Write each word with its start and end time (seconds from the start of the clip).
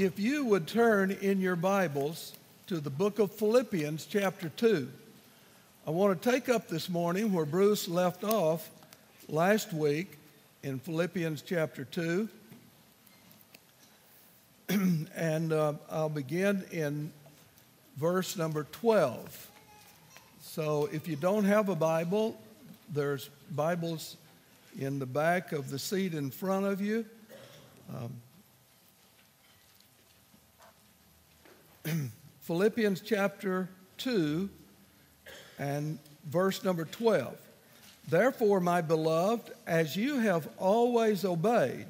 If 0.00 0.18
you 0.18 0.46
would 0.46 0.66
turn 0.66 1.10
in 1.10 1.42
your 1.42 1.56
Bibles 1.56 2.32
to 2.68 2.80
the 2.80 2.88
book 2.88 3.18
of 3.18 3.32
Philippians, 3.32 4.06
chapter 4.06 4.48
2, 4.48 4.88
I 5.86 5.90
want 5.90 6.22
to 6.22 6.30
take 6.30 6.48
up 6.48 6.68
this 6.68 6.88
morning 6.88 7.34
where 7.34 7.44
Bruce 7.44 7.86
left 7.86 8.24
off 8.24 8.70
last 9.28 9.74
week 9.74 10.16
in 10.62 10.78
Philippians 10.78 11.42
chapter 11.42 11.84
2. 11.84 12.30
and 15.14 15.52
uh, 15.52 15.74
I'll 15.90 16.08
begin 16.08 16.64
in 16.70 17.12
verse 17.98 18.38
number 18.38 18.64
12. 18.72 19.50
So 20.40 20.88
if 20.90 21.08
you 21.08 21.16
don't 21.16 21.44
have 21.44 21.68
a 21.68 21.76
Bible, 21.76 22.40
there's 22.90 23.28
Bibles 23.50 24.16
in 24.78 24.98
the 24.98 25.04
back 25.04 25.52
of 25.52 25.68
the 25.68 25.78
seat 25.78 26.14
in 26.14 26.30
front 26.30 26.64
of 26.64 26.80
you. 26.80 27.04
Um, 27.94 28.14
Philippians 32.40 33.00
chapter 33.00 33.68
2 33.98 34.48
and 35.58 35.98
verse 36.26 36.64
number 36.64 36.84
12. 36.84 37.36
Therefore, 38.08 38.60
my 38.60 38.80
beloved, 38.80 39.52
as 39.66 39.96
you 39.96 40.18
have 40.18 40.48
always 40.58 41.24
obeyed, 41.24 41.86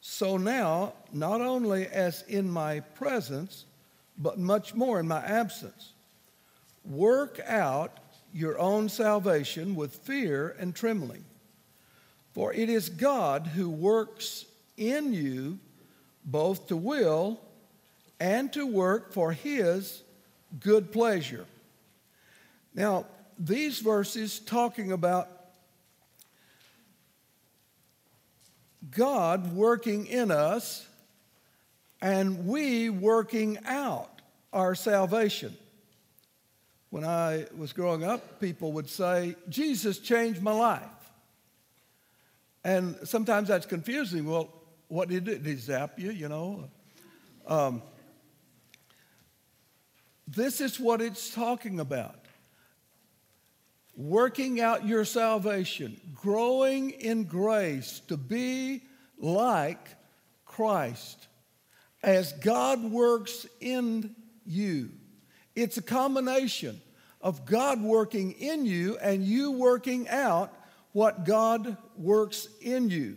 so 0.00 0.36
now, 0.36 0.94
not 1.12 1.40
only 1.40 1.86
as 1.86 2.22
in 2.28 2.50
my 2.50 2.80
presence, 2.80 3.66
but 4.16 4.38
much 4.38 4.74
more 4.74 4.98
in 4.98 5.06
my 5.06 5.24
absence, 5.24 5.92
work 6.84 7.40
out 7.46 7.98
your 8.32 8.58
own 8.58 8.88
salvation 8.88 9.74
with 9.74 9.94
fear 9.94 10.56
and 10.58 10.74
trembling. 10.74 11.24
For 12.32 12.52
it 12.52 12.68
is 12.68 12.88
God 12.88 13.46
who 13.46 13.68
works 13.68 14.44
in 14.76 15.12
you 15.12 15.58
both 16.24 16.68
to 16.68 16.76
will 16.76 17.40
and 18.20 18.52
to 18.52 18.66
work 18.66 19.12
for 19.12 19.32
his 19.32 20.02
good 20.60 20.92
pleasure. 20.92 21.46
Now, 22.74 23.06
these 23.38 23.78
verses 23.80 24.38
talking 24.38 24.92
about 24.92 25.28
God 28.90 29.54
working 29.54 30.06
in 30.06 30.30
us 30.30 30.86
and 32.00 32.46
we 32.46 32.90
working 32.90 33.58
out 33.66 34.20
our 34.52 34.74
salvation. 34.74 35.56
When 36.90 37.04
I 37.04 37.46
was 37.56 37.72
growing 37.72 38.02
up, 38.02 38.40
people 38.40 38.72
would 38.72 38.88
say, 38.88 39.36
Jesus 39.48 39.98
changed 39.98 40.42
my 40.42 40.52
life. 40.52 40.82
And 42.64 42.96
sometimes 43.04 43.48
that's 43.48 43.66
confusing. 43.66 44.26
Well, 44.26 44.48
what 44.88 45.08
did 45.08 45.14
he 45.14 45.20
do? 45.20 45.38
Did 45.38 45.46
he 45.46 45.56
zap 45.56 45.98
you, 45.98 46.10
you 46.10 46.28
know? 46.28 46.64
Um, 47.46 47.82
this 50.30 50.60
is 50.60 50.78
what 50.78 51.00
it's 51.00 51.34
talking 51.34 51.80
about 51.80 52.14
working 53.96 54.60
out 54.60 54.86
your 54.86 55.04
salvation, 55.04 56.00
growing 56.14 56.90
in 56.90 57.24
grace 57.24 58.00
to 58.06 58.16
be 58.16 58.80
like 59.18 59.88
Christ 60.46 61.26
as 62.00 62.32
God 62.34 62.80
works 62.92 63.44
in 63.60 64.14
you. 64.46 64.90
It's 65.56 65.78
a 65.78 65.82
combination 65.82 66.80
of 67.20 67.44
God 67.44 67.82
working 67.82 68.32
in 68.32 68.64
you 68.64 68.96
and 68.98 69.24
you 69.24 69.50
working 69.50 70.08
out 70.08 70.54
what 70.92 71.24
God 71.24 71.76
works 71.96 72.46
in 72.60 72.88
you. 72.90 73.16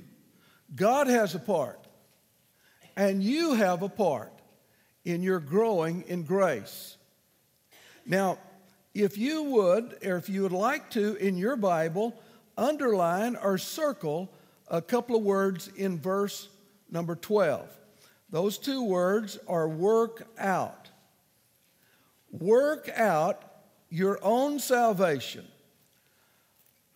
God 0.76 1.06
has 1.06 1.36
a 1.36 1.40
part, 1.40 1.80
and 2.96 3.22
you 3.22 3.54
have 3.54 3.84
a 3.84 3.90
part 3.90 4.34
in 5.06 5.22
your 5.22 5.40
growing 5.40 6.04
in 6.08 6.24
grace. 6.24 6.98
Now, 8.12 8.40
if 8.94 9.18
you 9.18 9.42
would, 9.44 10.00
or 10.06 10.18
if 10.18 10.28
you 10.28 10.42
would 10.42 10.52
like 10.52 10.90
to, 10.92 11.16
in 11.16 11.38
your 11.38 11.56
Bible, 11.56 12.14
underline 12.58 13.38
or 13.38 13.58
circle 13.58 14.30
a 14.68 14.82
couple 14.82 15.16
of 15.16 15.24
words 15.24 15.70
in 15.78 15.98
verse 15.98 16.50
number 16.92 17.16
12. 17.16 17.70
Those 18.30 18.58
two 18.58 18.84
words 18.84 19.40
are 19.48 19.70
work 19.70 20.28
out. 20.38 20.90
Work 22.32 22.90
out 22.90 23.44
your 23.90 24.20
own 24.22 24.60
salvation. 24.60 25.48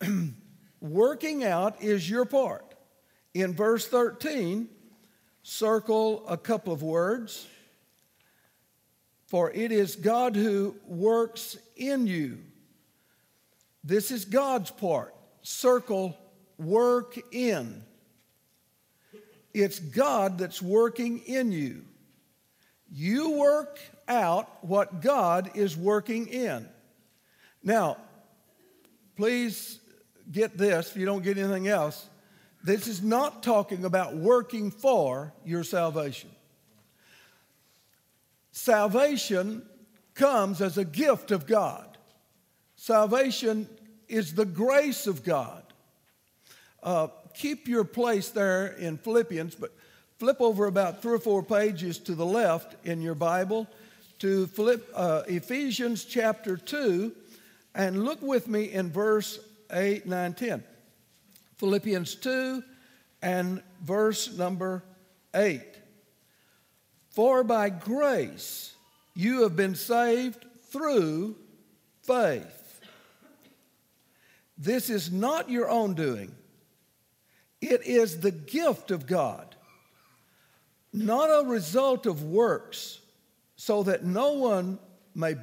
Working 0.82 1.44
out 1.44 1.82
is 1.82 2.10
your 2.10 2.26
part. 2.26 2.74
In 3.32 3.54
verse 3.54 3.88
13, 3.88 4.68
circle 5.42 6.28
a 6.28 6.36
couple 6.36 6.74
of 6.74 6.82
words 6.82 7.46
for 9.26 9.50
it 9.50 9.72
is 9.72 9.96
God 9.96 10.36
who 10.36 10.76
works 10.86 11.56
in 11.76 12.06
you. 12.06 12.38
This 13.82 14.10
is 14.10 14.24
God's 14.24 14.70
part. 14.70 15.14
Circle 15.42 16.16
work 16.58 17.18
in. 17.32 17.82
It's 19.52 19.78
God 19.78 20.38
that's 20.38 20.60
working 20.60 21.18
in 21.20 21.52
you. 21.52 21.84
You 22.90 23.30
work 23.30 23.78
out 24.06 24.64
what 24.64 25.00
God 25.00 25.50
is 25.54 25.76
working 25.76 26.28
in. 26.28 26.68
Now, 27.62 27.96
please 29.16 29.80
get 30.30 30.56
this 30.56 30.90
if 30.90 30.96
you 30.96 31.06
don't 31.06 31.22
get 31.22 31.38
anything 31.38 31.68
else. 31.68 32.08
This 32.62 32.86
is 32.86 33.02
not 33.02 33.42
talking 33.42 33.84
about 33.84 34.16
working 34.16 34.70
for 34.70 35.32
your 35.44 35.64
salvation. 35.64 36.30
Salvation 38.56 39.60
comes 40.14 40.62
as 40.62 40.78
a 40.78 40.84
gift 40.84 41.30
of 41.30 41.46
God. 41.46 41.98
Salvation 42.74 43.68
is 44.08 44.32
the 44.32 44.46
grace 44.46 45.06
of 45.06 45.22
God. 45.22 45.62
Uh, 46.82 47.08
keep 47.34 47.68
your 47.68 47.84
place 47.84 48.30
there 48.30 48.68
in 48.68 48.96
Philippians, 48.96 49.54
but 49.54 49.74
flip 50.18 50.38
over 50.40 50.64
about 50.64 51.02
three 51.02 51.12
or 51.12 51.18
four 51.18 51.42
pages 51.42 51.98
to 51.98 52.14
the 52.14 52.24
left 52.24 52.76
in 52.86 53.02
your 53.02 53.14
Bible 53.14 53.66
to 54.20 54.46
Philipp, 54.46 54.88
uh, 54.94 55.24
Ephesians 55.28 56.06
chapter 56.06 56.56
2 56.56 57.12
and 57.74 58.06
look 58.06 58.22
with 58.22 58.48
me 58.48 58.72
in 58.72 58.90
verse 58.90 59.38
8, 59.70 60.06
9, 60.06 60.32
10. 60.32 60.64
Philippians 61.58 62.14
2 62.14 62.62
and 63.20 63.62
verse 63.82 64.34
number 64.34 64.82
8. 65.34 65.75
For 67.16 67.42
by 67.42 67.70
grace 67.70 68.74
you 69.14 69.44
have 69.44 69.56
been 69.56 69.74
saved 69.74 70.44
through 70.70 71.36
faith. 72.02 72.82
This 74.58 74.90
is 74.90 75.10
not 75.10 75.48
your 75.48 75.70
own 75.70 75.94
doing, 75.94 76.34
it 77.62 77.86
is 77.86 78.20
the 78.20 78.30
gift 78.30 78.90
of 78.90 79.06
God, 79.06 79.56
not 80.92 81.28
a 81.28 81.48
result 81.48 82.04
of 82.04 82.22
works, 82.22 83.00
so 83.56 83.82
that 83.84 84.04
no 84.04 84.32
one 84.34 84.78
may 85.14 85.34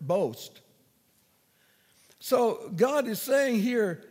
boast. 0.00 0.60
So 2.18 2.68
God 2.74 3.06
is 3.06 3.22
saying 3.22 3.60
here, 3.60 4.02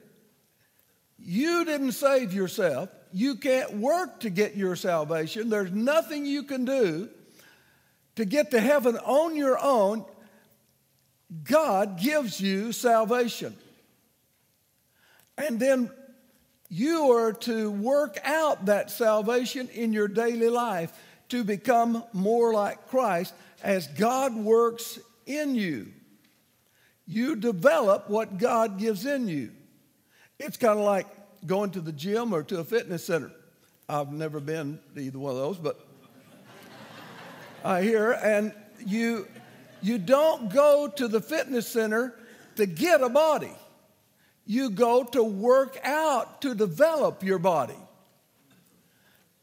you 1.20 1.66
didn't 1.66 1.92
save 1.92 2.32
yourself. 2.34 2.88
You 3.14 3.36
can't 3.36 3.74
work 3.78 4.22
to 4.22 4.30
get 4.30 4.56
your 4.56 4.76
salvation. 4.76 5.50
There's 5.50 5.72
nothing 5.72 6.26
you 6.26 6.44
can 6.44 6.66
do 6.66 7.10
to 8.16 8.26
get 8.26 8.52
to 8.52 8.60
heaven 8.60 8.98
on 8.98 9.36
your 9.36 9.58
own. 9.62 10.06
God 11.44 12.00
gives 12.00 12.40
you 12.40 12.72
salvation. 12.72 13.56
And 15.38 15.60
then 15.60 15.90
you 16.70 17.12
are 17.12 17.34
to 17.34 17.72
work 17.72 18.18
out 18.24 18.66
that 18.66 18.92
salvation 18.92 19.70
in 19.70 19.92
your 19.94 20.08
daily 20.08 20.50
life 20.50 20.94
to 21.30 21.44
become 21.44 22.04
more 22.14 22.54
like 22.54 22.88
Christ 22.90 23.34
as 23.64 23.88
God 23.88 24.36
works 24.36 25.00
in 25.26 25.56
you. 25.56 25.88
You 27.08 27.36
develop 27.36 28.10
what 28.10 28.38
God 28.38 28.80
gives 28.80 29.06
in 29.06 29.28
you. 29.28 29.52
It's 30.40 30.58
kind 30.58 30.80
of 30.80 30.86
like 30.86 31.08
going 31.46 31.72
to 31.72 31.82
the 31.82 31.92
gym 31.92 32.34
or 32.34 32.44
to 32.44 32.60
a 32.60 32.64
fitness 32.64 33.06
center. 33.06 33.32
I've 33.90 34.12
never 34.12 34.40
been 34.40 34.80
to 34.96 35.02
either 35.02 35.20
one 35.20 35.32
of 35.32 35.38
those, 35.38 35.58
but 35.58 35.80
I 37.64 37.82
hear. 37.82 38.12
And 38.12 38.54
you, 38.86 39.28
you 39.82 39.98
don't 39.98 40.52
go 40.54 40.88
to 40.96 41.08
the 41.08 41.22
fitness 41.22 41.68
center 41.68 42.16
to 42.56 42.66
get 42.66 43.02
a 43.02 43.10
body. 43.10 43.54
You 44.46 44.70
go 44.70 45.04
to 45.04 45.24
work 45.24 45.78
out 45.84 46.42
to 46.42 46.56
develop 46.56 47.24
your 47.24 47.40
body. 47.40 47.78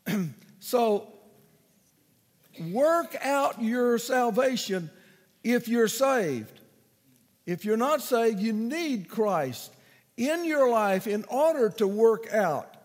so, 0.61 1.13
work 2.61 3.17
out 3.23 3.63
your 3.63 3.99
salvation 3.99 4.91
if 5.45 5.69
you're 5.69 5.89
saved. 5.89 6.61
If 7.47 7.65
you're 7.65 7.77
not 7.77 8.03
saved, 8.03 8.41
you 8.41 8.53
need 8.53 9.09
Christ 9.09 9.73
in 10.19 10.45
your 10.45 10.69
life 10.69 11.07
in 11.07 11.25
order 11.31 11.71
to 11.71 11.87
work 11.87 12.33
out 12.35 12.77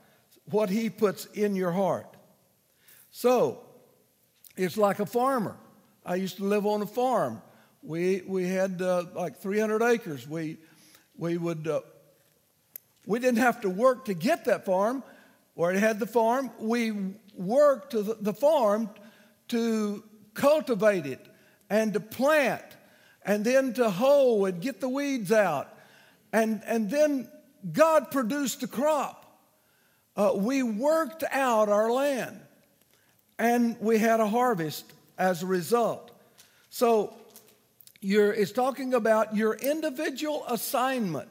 what 0.49 0.69
He 0.69 0.89
puts 0.89 1.25
in 1.25 1.55
your 1.55 1.71
heart. 1.71 2.07
So, 3.11 3.59
it's 4.55 4.77
like 4.77 4.99
a 4.99 5.05
farmer. 5.05 5.57
I 6.05 6.15
used 6.15 6.37
to 6.37 6.43
live 6.43 6.65
on 6.65 6.81
a 6.81 6.85
farm. 6.85 7.41
We, 7.81 8.21
we 8.25 8.47
had 8.47 8.81
uh, 8.81 9.05
like 9.15 9.39
300 9.39 9.81
acres. 9.81 10.27
We, 10.27 10.57
we, 11.17 11.37
would, 11.37 11.67
uh, 11.67 11.81
we 13.05 13.19
didn't 13.19 13.39
have 13.39 13.61
to 13.61 13.69
work 13.69 14.05
to 14.05 14.13
get 14.13 14.45
that 14.45 14.65
farm 14.65 15.03
where 15.55 15.71
it 15.71 15.79
had 15.79 15.99
the 15.99 16.05
farm. 16.05 16.51
We 16.59 17.15
worked 17.35 17.91
to 17.91 18.03
the, 18.03 18.13
the 18.15 18.33
farm 18.33 18.89
to 19.49 20.03
cultivate 20.35 21.07
it 21.07 21.25
and 21.69 21.93
to 21.93 21.99
plant 21.99 22.63
and 23.25 23.43
then 23.43 23.73
to 23.73 23.89
hoe 23.89 24.45
and 24.45 24.61
get 24.61 24.81
the 24.81 24.89
weeds 24.89 25.31
out. 25.31 25.72
And, 26.33 26.61
and 26.65 26.89
then 26.89 27.29
God 27.71 28.11
produced 28.11 28.63
a 28.63 28.67
crop. 28.67 29.19
Uh, 30.17 30.33
we 30.35 30.63
worked 30.63 31.23
out 31.31 31.69
our 31.69 31.91
land 31.91 32.39
and 33.39 33.77
we 33.79 33.99
had 33.99 34.19
a 34.19 34.27
harvest 34.27 34.91
as 35.17 35.43
a 35.43 35.45
result. 35.45 36.11
So 36.69 37.13
it's 38.01 38.51
talking 38.51 38.93
about 38.93 39.35
your 39.35 39.53
individual 39.55 40.43
assignment, 40.47 41.29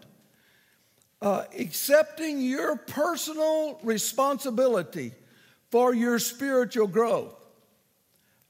uh, 1.20 1.44
accepting 1.58 2.40
your 2.40 2.76
personal 2.76 3.78
responsibility 3.82 5.12
for 5.70 5.94
your 5.94 6.18
spiritual 6.18 6.86
growth. 6.86 7.34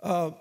Uh, 0.02 0.32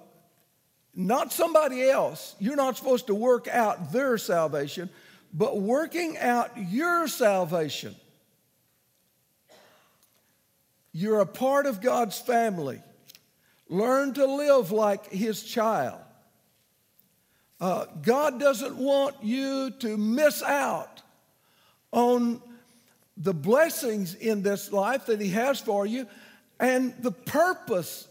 not 0.93 1.31
somebody 1.31 1.89
else. 1.89 2.35
You're 2.39 2.55
not 2.55 2.77
supposed 2.77 3.07
to 3.07 3.15
work 3.15 3.47
out 3.47 3.91
their 3.91 4.17
salvation, 4.17 4.89
but 5.33 5.59
working 5.59 6.17
out 6.17 6.51
your 6.57 7.07
salvation. 7.07 7.95
You're 10.93 11.21
a 11.21 11.25
part 11.25 11.65
of 11.65 11.81
God's 11.81 12.19
family. 12.19 12.81
Learn 13.69 14.13
to 14.15 14.25
live 14.25 14.71
like 14.71 15.09
His 15.09 15.43
child. 15.43 15.99
Uh, 17.61 17.85
God 18.01 18.39
doesn't 18.39 18.75
want 18.75 19.15
you 19.23 19.71
to 19.79 19.95
miss 19.95 20.43
out 20.43 21.01
on 21.91 22.41
the 23.15 23.33
blessings 23.33 24.15
in 24.15 24.41
this 24.41 24.71
life 24.71 25.05
that 25.05 25.21
He 25.21 25.29
has 25.29 25.61
for 25.61 25.85
you 25.85 26.07
and 26.59 26.93
the 26.99 27.11
purpose 27.11 28.07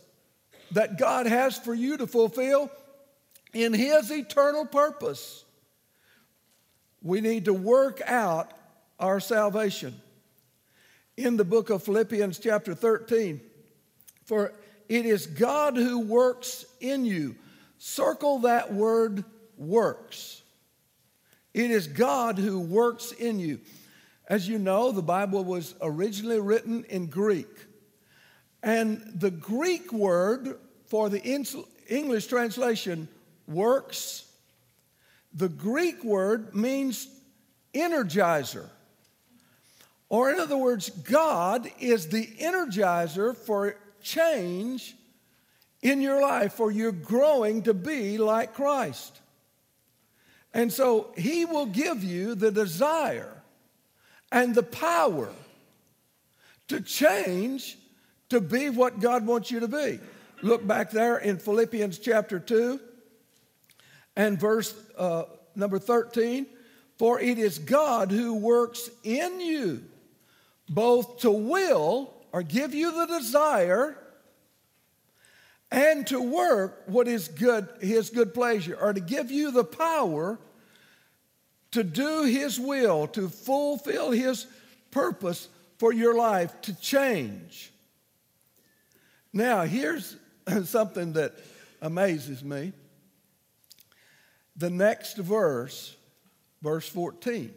that 0.72 0.98
God 0.98 1.26
has 1.26 1.58
for 1.58 1.74
you 1.74 1.96
to 1.96 2.06
fulfill 2.06 2.70
in 3.52 3.74
His 3.74 4.10
eternal 4.10 4.64
purpose. 4.64 5.44
We 7.02 7.20
need 7.20 7.46
to 7.46 7.54
work 7.54 8.00
out 8.06 8.52
our 8.98 9.20
salvation. 9.20 10.00
In 11.16 11.36
the 11.36 11.44
book 11.44 11.70
of 11.70 11.82
Philippians, 11.82 12.38
chapter 12.38 12.74
13, 12.74 13.40
for 14.24 14.52
it 14.88 15.06
is 15.06 15.26
God 15.26 15.76
who 15.76 16.00
works 16.00 16.64
in 16.80 17.04
you. 17.04 17.36
Circle 17.78 18.40
that 18.40 18.72
word 18.72 19.24
works. 19.56 20.42
It 21.52 21.70
is 21.70 21.86
God 21.86 22.38
who 22.38 22.60
works 22.60 23.12
in 23.12 23.38
you. 23.38 23.60
As 24.28 24.48
you 24.48 24.58
know, 24.58 24.92
the 24.92 25.02
Bible 25.02 25.44
was 25.44 25.74
originally 25.82 26.40
written 26.40 26.84
in 26.84 27.06
Greek. 27.06 27.48
And 28.62 29.02
the 29.14 29.30
Greek 29.30 29.92
word 29.92 30.58
for 30.86 31.08
the 31.08 31.22
English 31.88 32.26
translation, 32.26 33.08
works, 33.46 34.29
the 35.32 35.48
Greek 35.48 36.02
word 36.04 36.54
means 36.54 37.08
energizer. 37.74 38.68
Or, 40.08 40.30
in 40.30 40.40
other 40.40 40.56
words, 40.56 40.90
God 40.90 41.70
is 41.78 42.08
the 42.08 42.26
energizer 42.26 43.36
for 43.36 43.76
change 44.02 44.96
in 45.82 46.00
your 46.00 46.20
life, 46.20 46.54
for 46.54 46.70
you're 46.70 46.90
growing 46.90 47.62
to 47.62 47.74
be 47.74 48.18
like 48.18 48.54
Christ. 48.54 49.20
And 50.52 50.72
so 50.72 51.12
he 51.16 51.44
will 51.44 51.66
give 51.66 52.02
you 52.02 52.34
the 52.34 52.50
desire 52.50 53.40
and 54.32 54.54
the 54.54 54.64
power 54.64 55.30
to 56.68 56.80
change 56.80 57.78
to 58.30 58.40
be 58.40 58.68
what 58.68 59.00
God 59.00 59.26
wants 59.26 59.50
you 59.50 59.60
to 59.60 59.68
be. 59.68 60.00
Look 60.42 60.66
back 60.66 60.90
there 60.90 61.18
in 61.18 61.38
Philippians 61.38 61.98
chapter 61.98 62.40
2 62.40 62.80
and 64.20 64.38
verse 64.38 64.74
uh, 64.98 65.24
number 65.56 65.78
13. 65.78 66.44
For 66.98 67.18
it 67.18 67.38
is 67.38 67.58
God 67.58 68.10
who 68.10 68.34
works 68.34 68.90
in 69.02 69.40
you 69.40 69.82
both 70.68 71.20
to 71.20 71.30
will 71.30 72.12
or 72.30 72.42
give 72.42 72.74
you 72.74 72.92
the 72.92 73.18
desire 73.18 73.96
and 75.70 76.06
to 76.08 76.20
work 76.20 76.82
what 76.86 77.08
is 77.08 77.28
good, 77.28 77.66
his 77.80 78.10
good 78.10 78.34
pleasure, 78.34 78.76
or 78.78 78.92
to 78.92 79.00
give 79.00 79.30
you 79.30 79.52
the 79.52 79.64
power 79.64 80.38
to 81.70 81.82
do 81.82 82.24
his 82.24 82.60
will, 82.60 83.06
to 83.08 83.28
fulfill 83.28 84.10
his 84.10 84.46
purpose 84.90 85.48
for 85.78 85.92
your 85.94 86.14
life, 86.14 86.60
to 86.62 86.78
change. 86.78 87.72
Now, 89.32 89.62
here's 89.62 90.16
something 90.64 91.14
that 91.14 91.32
amazes 91.80 92.44
me. 92.44 92.72
The 94.56 94.70
next 94.70 95.16
verse, 95.16 95.96
verse 96.62 96.88
14. 96.88 97.54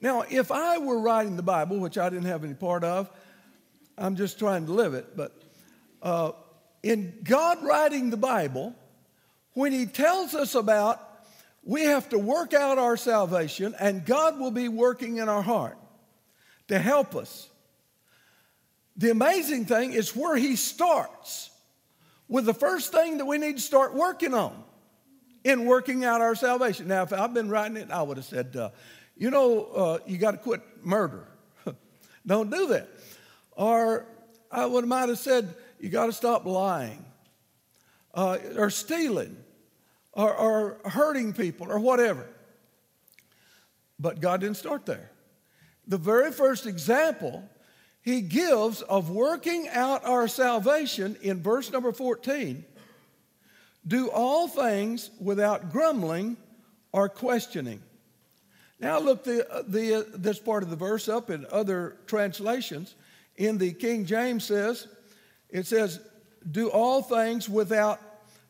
Now, 0.00 0.24
if 0.28 0.50
I 0.52 0.78
were 0.78 0.98
writing 0.98 1.36
the 1.36 1.42
Bible, 1.42 1.78
which 1.78 1.98
I 1.98 2.08
didn't 2.08 2.26
have 2.26 2.44
any 2.44 2.54
part 2.54 2.84
of, 2.84 3.10
I'm 3.96 4.16
just 4.16 4.38
trying 4.38 4.66
to 4.66 4.72
live 4.72 4.94
it, 4.94 5.16
but 5.16 5.32
uh, 6.02 6.32
in 6.82 7.20
God 7.22 7.64
writing 7.64 8.10
the 8.10 8.16
Bible, 8.16 8.74
when 9.54 9.72
He 9.72 9.86
tells 9.86 10.34
us 10.34 10.54
about 10.54 11.00
we 11.62 11.84
have 11.84 12.10
to 12.10 12.18
work 12.18 12.52
out 12.52 12.76
our 12.76 12.96
salvation 12.96 13.74
and 13.80 14.04
God 14.04 14.38
will 14.38 14.50
be 14.50 14.68
working 14.68 15.16
in 15.16 15.28
our 15.28 15.42
heart 15.42 15.78
to 16.68 16.78
help 16.78 17.16
us. 17.16 17.48
The 18.96 19.10
amazing 19.10 19.64
thing 19.64 19.92
is 19.92 20.14
where 20.14 20.36
He 20.36 20.56
starts 20.56 21.50
with 22.28 22.44
the 22.44 22.54
first 22.54 22.92
thing 22.92 23.18
that 23.18 23.24
we 23.24 23.38
need 23.38 23.56
to 23.56 23.62
start 23.62 23.94
working 23.94 24.34
on 24.34 24.62
in 25.44 25.66
working 25.66 26.04
out 26.04 26.20
our 26.20 26.34
salvation. 26.34 26.88
Now, 26.88 27.02
if 27.02 27.12
I've 27.12 27.34
been 27.34 27.50
writing 27.50 27.76
it, 27.76 27.90
I 27.90 28.02
would 28.02 28.16
have 28.16 28.26
said, 28.26 28.56
uh, 28.56 28.70
you 29.16 29.30
know, 29.30 29.64
uh, 29.66 29.98
you 30.06 30.18
got 30.18 30.32
to 30.32 30.38
quit 30.38 30.62
murder. 30.82 31.28
Don't 32.26 32.50
do 32.50 32.66
that. 32.68 32.88
Or 33.52 34.06
I 34.50 34.66
would 34.66 34.86
might 34.86 35.10
have 35.10 35.18
said, 35.18 35.54
you 35.78 35.90
got 35.90 36.06
to 36.06 36.12
stop 36.12 36.46
lying 36.46 37.04
uh, 38.14 38.38
or 38.56 38.70
stealing 38.70 39.36
or, 40.12 40.34
or 40.34 40.80
hurting 40.90 41.34
people 41.34 41.70
or 41.70 41.78
whatever. 41.78 42.26
But 44.00 44.20
God 44.20 44.40
didn't 44.40 44.56
start 44.56 44.86
there. 44.86 45.10
The 45.86 45.98
very 45.98 46.32
first 46.32 46.66
example 46.66 47.48
he 48.00 48.20
gives 48.20 48.82
of 48.82 49.10
working 49.10 49.68
out 49.68 50.04
our 50.04 50.28
salvation 50.28 51.16
in 51.22 51.42
verse 51.42 51.70
number 51.70 51.92
14 51.92 52.64
do 53.86 54.10
all 54.10 54.48
things 54.48 55.10
without 55.20 55.70
grumbling 55.70 56.36
or 56.92 57.08
questioning. 57.08 57.82
Now, 58.80 58.98
look 58.98 59.24
the, 59.24 59.64
the, 59.68 59.94
uh, 59.94 60.02
this 60.14 60.38
part 60.38 60.62
of 60.62 60.70
the 60.70 60.76
verse 60.76 61.08
up 61.08 61.30
in 61.30 61.46
other 61.50 61.96
translations. 62.06 62.94
In 63.36 63.58
the 63.58 63.72
King 63.72 64.04
James 64.04 64.44
says, 64.44 64.88
it 65.50 65.66
says, 65.66 66.00
do 66.50 66.70
all 66.70 67.02
things 67.02 67.48
without 67.48 68.00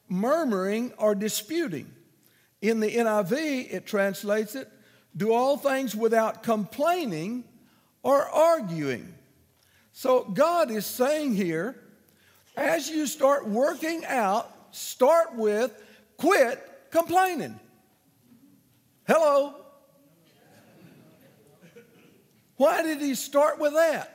murmuring 0.08 0.92
or 0.98 1.14
disputing. 1.14 1.90
In 2.60 2.80
the 2.80 2.90
NIV, 2.90 3.72
it 3.72 3.86
translates 3.86 4.54
it, 4.54 4.70
do 5.16 5.32
all 5.32 5.56
things 5.56 5.94
without 5.94 6.42
complaining 6.42 7.44
or 8.02 8.22
arguing. 8.22 9.14
So 9.92 10.24
God 10.24 10.70
is 10.70 10.86
saying 10.86 11.34
here, 11.34 11.76
as 12.56 12.88
you 12.88 13.06
start 13.06 13.46
working 13.46 14.04
out, 14.06 14.53
start 14.74 15.34
with 15.36 15.72
quit 16.16 16.60
complaining. 16.90 17.58
Hello? 19.06 19.54
Why 22.56 22.82
did 22.82 23.00
he 23.00 23.14
start 23.14 23.58
with 23.58 23.74
that? 23.74 24.10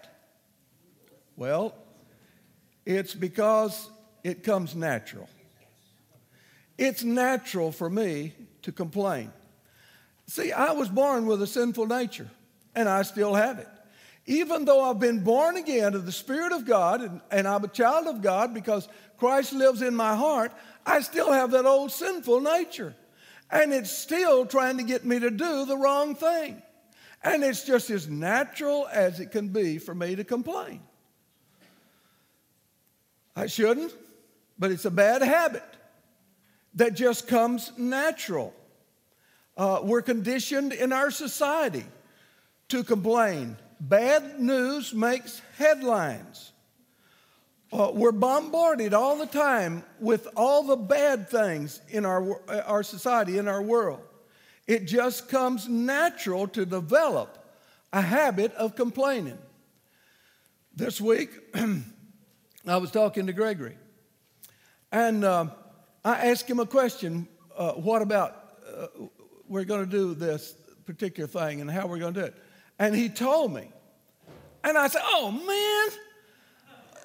Well, 1.36 1.76
it's 2.86 3.14
because 3.14 3.90
it 4.24 4.44
comes 4.44 4.76
natural. 4.76 5.30
It's 6.78 7.04
natural 7.04 7.72
for 7.72 7.90
me 7.90 8.34
to 8.62 8.72
complain. 8.72 9.32
See, 10.28 10.52
I 10.52 10.72
was 10.72 10.90
born 10.90 11.26
with 11.26 11.42
a 11.42 11.48
sinful 11.48 11.88
nature, 11.88 12.30
and 12.76 12.88
I 12.88 13.02
still 13.02 13.34
have 13.34 13.60
it 13.60 13.68
even 14.30 14.64
though 14.64 14.88
I've 14.88 15.00
been 15.00 15.24
born 15.24 15.58
again 15.58 15.96
of 15.96 16.06
the 16.06 16.12
Spirit 16.12 16.52
of 16.52 16.64
God 16.64 17.02
and, 17.02 17.20
and, 17.32 17.48
I'm 17.48 17.64
a 17.64 17.68
child 17.68 18.06
of 18.06 18.22
God 18.22 18.54
because 18.54 18.88
Christ 19.20 19.54
lives 19.54 19.82
in 19.82 19.96
my 19.96 20.16
heart, 20.16 20.52
I 20.86 21.02
still 21.02 21.32
have 21.32 21.52
that 21.52 21.66
old 21.66 21.92
sinful 21.92 22.42
nature. 22.42 22.96
And 23.52 23.74
it's 23.74 23.92
still 23.92 24.46
trying 24.46 24.78
to 24.78 24.84
get 24.84 25.06
me 25.06 25.20
to 25.20 25.30
do 25.30 25.66
the 25.66 25.78
wrong 25.78 26.16
thing. 26.16 26.62
And 27.24 27.44
it's 27.44 27.66
just 27.66 27.90
as 27.90 28.08
natural 28.08 28.88
as 28.92 29.20
it 29.20 29.32
can 29.32 29.50
be 29.50 29.78
for 29.78 29.94
me 29.94 30.16
to 30.16 30.24
complain. 30.24 30.82
I 33.36 33.48
shouldn't, 33.48 33.94
but 34.58 34.72
it's 34.72 34.86
a 34.86 34.92
bad 34.92 35.22
habit 35.22 35.64
that 36.76 36.94
just 36.94 37.28
comes 37.28 37.72
natural. 37.78 38.54
Uh, 39.58 39.82
we're 39.84 40.02
conditioned 40.02 40.72
in 40.72 40.94
our 40.94 41.12
society 41.12 41.86
to 42.70 42.84
complain. 42.84 43.58
Bad 43.80 44.40
news 44.40 44.94
makes 44.94 45.42
headlines. 45.58 46.52
Uh, 47.72 47.92
we're 47.94 48.12
bombarded 48.12 48.96
all 48.96 49.18
the 49.18 49.28
time 49.28 49.84
with 50.00 50.28
all 50.36 50.64
the 50.64 50.76
bad 50.76 51.30
things 51.30 51.82
in 51.90 52.04
our, 52.04 52.42
our 52.66 52.82
society, 52.82 53.38
in 53.38 53.48
our 53.48 53.62
world. 53.62 54.02
It 54.66 54.86
just 54.86 55.30
comes 55.30 55.68
natural 55.68 56.48
to 56.50 56.66
develop 56.66 57.38
a 57.94 58.02
habit 58.02 58.54
of 58.54 58.76
complaining. 58.76 59.38
This 60.76 61.00
week, 61.00 61.30
I 62.68 62.78
was 62.78 62.90
talking 62.90 63.28
to 63.28 63.34
Gregory, 63.34 63.78
and 64.92 65.24
uh, 65.24 65.48
I 66.04 66.28
asked 66.30 66.50
him 66.50 66.60
a 66.60 66.66
question 66.66 67.28
uh, 67.56 67.74
What 67.74 68.02
about 68.02 68.54
uh, 68.66 68.88
we're 69.48 69.66
going 69.66 69.86
to 69.86 69.92
do 69.92 70.16
this 70.16 70.54
particular 70.86 71.28
thing 71.28 71.62
and 71.62 71.70
how 71.70 71.86
we're 71.86 72.00
going 72.00 72.14
to 72.16 72.20
do 72.22 72.26
it? 72.28 72.36
And 72.80 72.96
he 72.96 73.10
told 73.10 73.54
me. 73.54 73.70
And 74.64 74.78
I 74.78 74.88
said, 74.88 75.02
Oh, 75.04 75.32
man, 75.32 76.00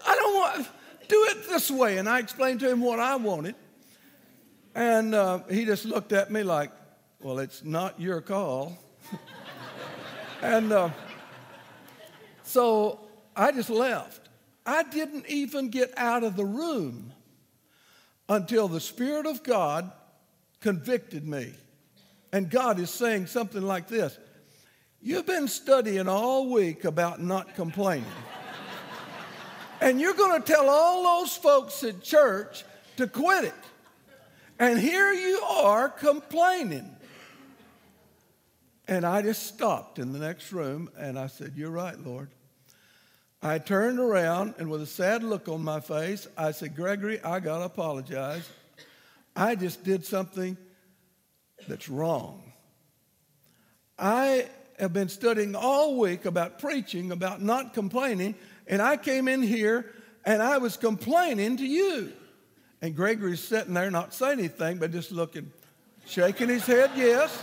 I 0.06 0.14
don't 0.14 0.34
want 0.34 0.68
do 1.08 1.26
it 1.30 1.48
this 1.48 1.70
way. 1.70 1.98
And 1.98 2.08
I 2.08 2.18
explained 2.18 2.60
to 2.60 2.70
him 2.70 2.80
what 2.80 2.98
I 2.98 3.16
wanted. 3.16 3.54
And 4.74 5.14
uh, 5.14 5.40
he 5.50 5.64
just 5.64 5.84
looked 5.84 6.12
at 6.12 6.30
me 6.30 6.42
like, 6.42 6.70
Well, 7.20 7.38
it's 7.38 7.62
not 7.64 8.00
your 8.00 8.20
call. 8.20 8.78
and 10.42 10.72
uh, 10.72 10.90
so 12.42 13.00
I 13.36 13.52
just 13.52 13.70
left. 13.70 14.28
I 14.66 14.82
didn't 14.82 15.26
even 15.28 15.68
get 15.68 15.92
out 15.96 16.24
of 16.24 16.36
the 16.36 16.44
room 16.44 17.12
until 18.28 18.66
the 18.68 18.80
Spirit 18.80 19.26
of 19.26 19.42
God 19.42 19.92
convicted 20.60 21.26
me. 21.26 21.52
And 22.32 22.50
God 22.50 22.80
is 22.80 22.90
saying 22.90 23.26
something 23.26 23.62
like 23.62 23.86
this 23.88 24.18
You've 25.00 25.26
been 25.26 25.48
studying 25.48 26.08
all 26.08 26.50
week 26.50 26.84
about 26.84 27.20
not 27.20 27.54
complaining. 27.54 28.06
And 29.80 30.00
you're 30.00 30.14
going 30.14 30.40
to 30.40 30.52
tell 30.52 30.68
all 30.68 31.20
those 31.20 31.36
folks 31.36 31.82
at 31.84 32.02
church 32.02 32.64
to 32.96 33.06
quit 33.06 33.44
it. 33.44 33.54
And 34.58 34.78
here 34.78 35.12
you 35.12 35.40
are 35.40 35.88
complaining. 35.88 36.94
And 38.86 39.04
I 39.04 39.22
just 39.22 39.46
stopped 39.46 39.98
in 39.98 40.12
the 40.12 40.18
next 40.18 40.52
room 40.52 40.90
and 40.98 41.18
I 41.18 41.26
said, 41.26 41.54
You're 41.56 41.70
right, 41.70 41.98
Lord. 41.98 42.28
I 43.42 43.58
turned 43.58 43.98
around 43.98 44.54
and 44.58 44.70
with 44.70 44.80
a 44.82 44.86
sad 44.86 45.22
look 45.22 45.48
on 45.48 45.62
my 45.62 45.80
face, 45.80 46.26
I 46.36 46.52
said, 46.52 46.76
Gregory, 46.76 47.20
I 47.22 47.40
got 47.40 47.58
to 47.58 47.64
apologize. 47.64 48.48
I 49.36 49.54
just 49.54 49.84
did 49.84 50.04
something 50.04 50.56
that's 51.68 51.88
wrong. 51.88 52.52
I 53.98 54.46
have 54.78 54.92
been 54.92 55.08
studying 55.08 55.54
all 55.54 55.98
week 55.98 56.24
about 56.24 56.58
preaching, 56.58 57.12
about 57.12 57.42
not 57.42 57.74
complaining, 57.74 58.34
and 58.66 58.80
I 58.80 58.96
came 58.96 59.28
in 59.28 59.42
here 59.42 59.92
and 60.24 60.42
I 60.42 60.58
was 60.58 60.76
complaining 60.76 61.56
to 61.58 61.66
you. 61.66 62.12
And 62.80 62.94
Gregory's 62.94 63.40
sitting 63.40 63.74
there 63.74 63.90
not 63.90 64.12
saying 64.12 64.38
anything, 64.38 64.78
but 64.78 64.92
just 64.92 65.10
looking, 65.10 65.50
shaking 66.06 66.48
his 66.48 66.66
head, 66.66 66.90
yes. 66.96 67.42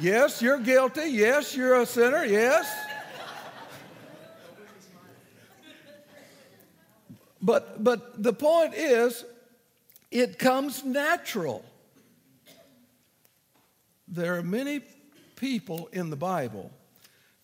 Yes, 0.00 0.40
you're 0.40 0.58
guilty. 0.58 1.10
Yes, 1.10 1.56
you're 1.56 1.80
a 1.80 1.86
sinner. 1.86 2.24
Yes. 2.24 2.72
But, 7.40 7.82
but 7.82 8.22
the 8.22 8.32
point 8.32 8.74
is, 8.74 9.24
it 10.10 10.38
comes 10.38 10.84
natural. 10.84 11.64
There 14.08 14.36
are 14.36 14.42
many 14.42 14.80
people 15.36 15.88
in 15.92 16.10
the 16.10 16.16
Bible 16.16 16.70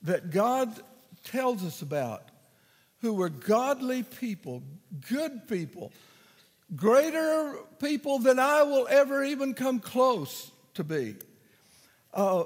that 0.02 0.30
God 0.30 0.80
tells 1.22 1.64
us 1.64 1.82
about 1.82 2.22
who 3.04 3.12
were 3.12 3.28
godly 3.28 4.02
people, 4.02 4.62
good 5.10 5.46
people, 5.46 5.92
greater 6.74 7.54
people 7.78 8.18
than 8.18 8.38
I 8.38 8.62
will 8.62 8.88
ever 8.88 9.22
even 9.22 9.52
come 9.52 9.78
close 9.78 10.50
to 10.72 10.84
be, 10.84 11.16
uh, 12.14 12.44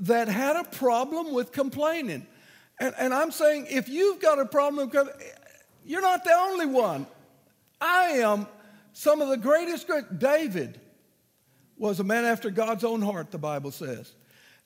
that 0.00 0.26
had 0.26 0.56
a 0.56 0.64
problem 0.64 1.32
with 1.32 1.52
complaining. 1.52 2.26
And, 2.80 2.92
and 2.98 3.14
I'm 3.14 3.30
saying 3.30 3.68
if 3.70 3.88
you've 3.88 4.20
got 4.20 4.40
a 4.40 4.44
problem, 4.44 4.86
with 4.86 4.92
complaining, 4.92 5.28
you're 5.84 6.02
not 6.02 6.24
the 6.24 6.34
only 6.34 6.66
one. 6.66 7.06
I 7.80 8.18
am 8.18 8.48
some 8.92 9.20
of 9.20 9.28
the 9.28 9.36
greatest. 9.36 9.86
Great, 9.86 10.18
David 10.18 10.80
was 11.78 12.00
a 12.00 12.04
man 12.04 12.24
after 12.24 12.50
God's 12.50 12.82
own 12.82 13.02
heart, 13.02 13.30
the 13.30 13.38
Bible 13.38 13.70
says. 13.70 14.12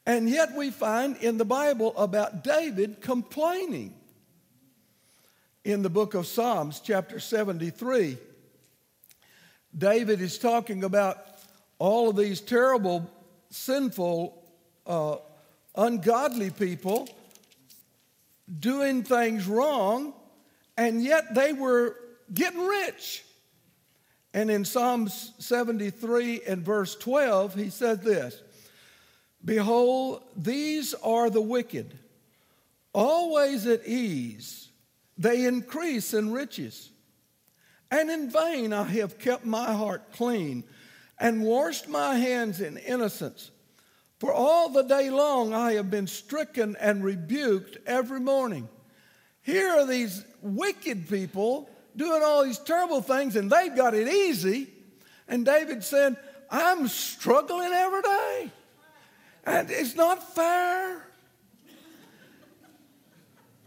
And 0.06 0.30
yet 0.30 0.54
we 0.54 0.70
find 0.70 1.18
in 1.18 1.36
the 1.36 1.44
Bible 1.44 1.92
about 1.98 2.42
David 2.42 3.02
complaining. 3.02 3.92
In 5.66 5.82
the 5.82 5.90
book 5.90 6.14
of 6.14 6.28
Psalms, 6.28 6.78
chapter 6.78 7.18
73, 7.18 8.18
David 9.76 10.20
is 10.20 10.38
talking 10.38 10.84
about 10.84 11.18
all 11.80 12.08
of 12.08 12.14
these 12.14 12.40
terrible, 12.40 13.10
sinful, 13.50 14.44
uh, 14.86 15.16
ungodly 15.74 16.50
people 16.50 17.08
doing 18.60 19.02
things 19.02 19.48
wrong 19.48 20.14
and 20.76 21.02
yet 21.02 21.34
they 21.34 21.52
were 21.52 21.96
getting 22.32 22.64
rich. 22.64 23.24
And 24.32 24.52
in 24.52 24.64
Psalms 24.64 25.32
73 25.40 26.42
and 26.46 26.64
verse 26.64 26.94
12, 26.94 27.56
he 27.56 27.70
said 27.70 28.04
this 28.04 28.40
Behold, 29.44 30.22
these 30.36 30.94
are 30.94 31.28
the 31.28 31.42
wicked, 31.42 31.98
always 32.92 33.66
at 33.66 33.84
ease. 33.84 34.65
They 35.18 35.44
increase 35.44 36.14
in 36.14 36.32
riches. 36.32 36.90
And 37.90 38.10
in 38.10 38.30
vain 38.30 38.72
I 38.72 38.84
have 38.84 39.18
kept 39.18 39.44
my 39.44 39.72
heart 39.72 40.12
clean 40.12 40.64
and 41.18 41.42
washed 41.42 41.88
my 41.88 42.16
hands 42.16 42.60
in 42.60 42.76
innocence. 42.76 43.50
For 44.18 44.32
all 44.32 44.70
the 44.70 44.82
day 44.82 45.10
long 45.10 45.54
I 45.54 45.74
have 45.74 45.90
been 45.90 46.06
stricken 46.06 46.76
and 46.80 47.04
rebuked 47.04 47.78
every 47.86 48.20
morning. 48.20 48.68
Here 49.42 49.70
are 49.70 49.86
these 49.86 50.24
wicked 50.42 51.08
people 51.08 51.70
doing 51.94 52.22
all 52.22 52.44
these 52.44 52.58
terrible 52.58 53.00
things, 53.00 53.36
and 53.36 53.50
they've 53.50 53.74
got 53.74 53.94
it 53.94 54.08
easy. 54.08 54.68
And 55.28 55.44
David 55.44 55.82
said, 55.84 56.16
I'm 56.50 56.88
struggling 56.88 57.72
every 57.72 58.02
day. 58.02 58.50
And 59.44 59.70
it's 59.70 59.94
not 59.94 60.34
fair. 60.34 61.05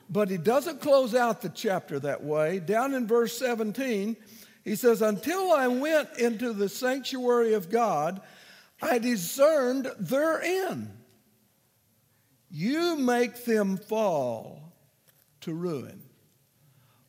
But 0.10 0.30
he 0.30 0.38
doesn't 0.38 0.82
close 0.82 1.14
out 1.14 1.42
the 1.42 1.50
chapter 1.50 2.00
that 2.00 2.24
way. 2.24 2.60
Down 2.60 2.96
in 2.96 3.06
verse 3.06 3.38
17, 3.38 4.18
he 4.64 4.76
says, 4.76 5.02
Until 5.02 5.52
I 5.52 5.68
went 5.68 6.10
into 6.18 6.52
the 6.52 6.68
sanctuary 6.68 7.54
of 7.54 7.70
God, 7.70 8.22
I 8.82 8.98
discerned 8.98 9.92
therein. 10.00 10.92
You 12.50 12.96
make 12.96 13.46
them 13.46 13.78
fall 13.78 14.74
to 15.42 15.54
ruin. 15.54 16.02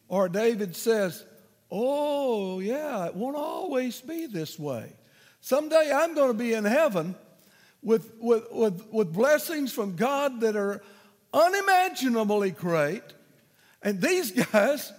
Or 0.09 0.29
David 0.29 0.77
says, 0.77 1.25
Oh, 1.71 2.59
yeah, 2.59 3.07
it 3.07 3.15
won't 3.15 3.37
always 3.37 4.01
be 4.01 4.27
this 4.27 4.59
way. 4.59 4.93
Someday 5.41 5.91
I'm 5.95 6.15
going 6.15 6.33
to 6.33 6.35
be 6.35 6.53
in 6.53 6.65
heaven 6.65 7.15
with, 7.81 8.13
with, 8.19 8.45
with, 8.51 8.87
with 8.91 9.13
blessings 9.13 9.73
from 9.73 9.97
God 9.97 10.41
that 10.41 10.57
are 10.57 10.83
unimaginably 11.33 12.51
great. 12.51 13.03
And 13.83 14.01
these 14.01 14.31
guys 14.53 14.93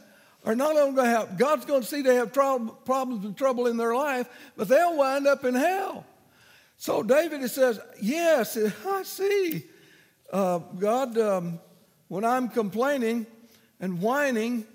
are 0.44 0.56
not 0.56 0.76
only 0.76 0.96
going 0.96 1.08
to 1.08 1.18
have, 1.18 1.38
God's 1.38 1.66
going 1.66 1.82
to 1.82 1.88
see 1.88 2.02
they 2.02 2.16
have 2.16 2.34
problems 2.34 3.26
and 3.26 3.38
trouble 3.38 3.68
in 3.68 3.78
their 3.78 3.96
life, 3.96 4.28
but 4.58 4.68
they'll 4.68 4.98
wind 4.98 5.28
up 5.28 5.46
in 5.46 5.54
hell. 5.54 6.06
So 6.78 7.04
David 7.04 7.48
says, 7.50 7.80
Yes, 8.02 8.58
I 8.88 9.04
see. 9.04 9.66
Uh, 10.32 10.60
God, 10.80 11.18
um, 11.18 11.60
when 12.08 12.26
I'm 12.26 12.48
complaining 12.48 13.28
and 13.80 14.02
whining 14.02 14.66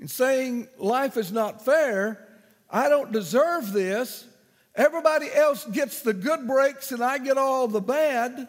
and 0.00 0.10
saying 0.10 0.68
life 0.78 1.16
is 1.16 1.30
not 1.30 1.64
fair, 1.64 2.26
I 2.68 2.88
don't 2.88 3.12
deserve 3.12 3.72
this. 3.72 4.26
Everybody 4.74 5.32
else 5.32 5.64
gets 5.66 6.00
the 6.00 6.12
good 6.12 6.46
breaks 6.46 6.92
and 6.92 7.02
I 7.02 7.18
get 7.18 7.38
all 7.38 7.68
the 7.68 7.80
bad. 7.80 8.48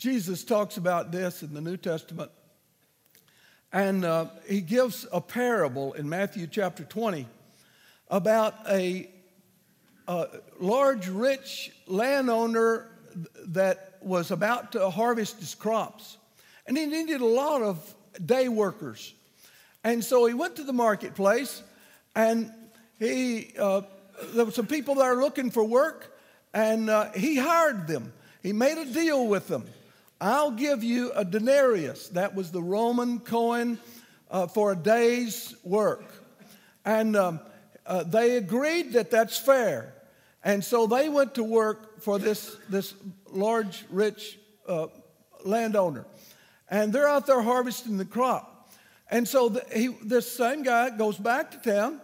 Jesus 0.00 0.44
talks 0.44 0.78
about 0.78 1.12
this 1.12 1.42
in 1.42 1.52
the 1.52 1.60
New 1.60 1.76
Testament. 1.76 2.30
And 3.70 4.02
uh, 4.02 4.28
he 4.48 4.62
gives 4.62 5.06
a 5.12 5.20
parable 5.20 5.92
in 5.92 6.08
Matthew 6.08 6.46
chapter 6.46 6.84
20 6.84 7.26
about 8.08 8.54
a, 8.66 9.10
a 10.08 10.26
large, 10.58 11.06
rich 11.06 11.70
landowner 11.86 12.88
that 13.48 13.98
was 14.00 14.30
about 14.30 14.72
to 14.72 14.88
harvest 14.88 15.38
his 15.38 15.54
crops. 15.54 16.16
And 16.66 16.78
he 16.78 16.86
needed 16.86 17.20
a 17.20 17.26
lot 17.26 17.60
of 17.60 17.94
day 18.24 18.48
workers. 18.48 19.12
And 19.84 20.02
so 20.02 20.24
he 20.24 20.32
went 20.32 20.56
to 20.56 20.64
the 20.64 20.72
marketplace 20.72 21.62
And 22.16 22.50
he, 22.98 23.52
uh, 23.58 23.82
there 24.32 24.46
were 24.46 24.50
some 24.50 24.66
people 24.66 24.94
that 24.94 25.04
are 25.04 25.20
looking 25.20 25.50
for 25.50 25.62
work, 25.62 26.18
and 26.54 26.88
uh, 26.88 27.12
he 27.12 27.36
hired 27.36 27.86
them. 27.86 28.14
He 28.42 28.54
made 28.54 28.78
a 28.78 28.86
deal 28.86 29.26
with 29.26 29.46
them. 29.46 29.66
I'll 30.20 30.50
give 30.50 30.84
you 30.84 31.12
a 31.12 31.24
denarius. 31.24 32.08
That 32.08 32.34
was 32.34 32.50
the 32.50 32.62
Roman 32.62 33.20
coin 33.20 33.78
uh, 34.30 34.46
for 34.46 34.72
a 34.72 34.76
day's 34.76 35.54
work. 35.64 36.04
And 36.84 37.16
um, 37.16 37.40
uh, 37.86 38.02
they 38.02 38.36
agreed 38.36 38.92
that 38.92 39.10
that's 39.10 39.38
fair. 39.38 39.94
And 40.44 40.62
so 40.62 40.86
they 40.86 41.08
went 41.08 41.34
to 41.36 41.44
work 41.44 42.02
for 42.02 42.18
this, 42.18 42.56
this 42.68 42.94
large, 43.30 43.84
rich 43.90 44.38
uh, 44.68 44.88
landowner. 45.44 46.04
And 46.68 46.92
they're 46.92 47.08
out 47.08 47.26
there 47.26 47.40
harvesting 47.40 47.96
the 47.96 48.04
crop. 48.04 48.70
And 49.10 49.26
so 49.26 49.48
the, 49.48 49.64
he, 49.74 49.88
this 50.04 50.30
same 50.30 50.62
guy 50.62 50.90
goes 50.90 51.16
back 51.16 51.50
to 51.50 51.70
town 51.70 52.00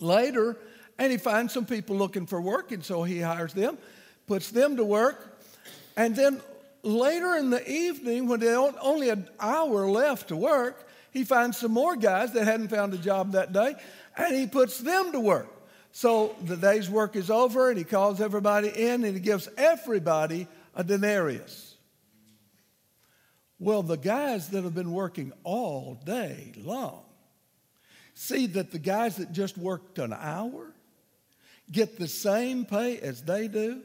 later 0.00 0.58
and 0.98 1.10
he 1.10 1.16
finds 1.16 1.54
some 1.54 1.64
people 1.64 1.96
looking 1.96 2.26
for 2.26 2.40
work. 2.40 2.72
And 2.72 2.84
so 2.84 3.04
he 3.04 3.20
hires 3.20 3.54
them, 3.54 3.78
puts 4.26 4.50
them 4.50 4.76
to 4.76 4.84
work. 4.84 5.40
And 5.96 6.14
then 6.14 6.40
later 6.82 7.36
in 7.36 7.50
the 7.50 7.70
evening, 7.70 8.28
when 8.28 8.40
they 8.40 8.54
only 8.54 9.10
an 9.10 9.28
hour 9.38 9.88
left 9.88 10.28
to 10.28 10.36
work, 10.36 10.88
he 11.10 11.24
finds 11.24 11.58
some 11.58 11.72
more 11.72 11.96
guys 11.96 12.32
that 12.32 12.44
hadn't 12.44 12.68
found 12.68 12.94
a 12.94 12.98
job 12.98 13.32
that 13.32 13.52
day 13.52 13.74
and 14.16 14.36
he 14.36 14.46
puts 14.46 14.78
them 14.78 15.12
to 15.12 15.20
work. 15.20 15.48
So 15.92 16.36
the 16.44 16.56
day's 16.56 16.88
work 16.88 17.16
is 17.16 17.30
over, 17.30 17.68
and 17.68 17.76
he 17.78 17.84
calls 17.84 18.20
everybody 18.20 18.68
in 18.68 19.04
and 19.04 19.14
he 19.14 19.20
gives 19.20 19.48
everybody 19.56 20.46
a 20.74 20.84
denarius. 20.84 21.74
Well, 23.58 23.82
the 23.82 23.96
guys 23.96 24.48
that 24.50 24.64
have 24.64 24.74
been 24.74 24.92
working 24.92 25.32
all 25.42 26.00
day 26.04 26.52
long 26.56 27.02
see 28.14 28.46
that 28.46 28.70
the 28.70 28.78
guys 28.78 29.16
that 29.16 29.32
just 29.32 29.58
worked 29.58 29.98
an 29.98 30.12
hour 30.12 30.72
get 31.70 31.98
the 31.98 32.08
same 32.08 32.64
pay 32.64 32.98
as 32.98 33.22
they 33.22 33.48
do. 33.48 33.82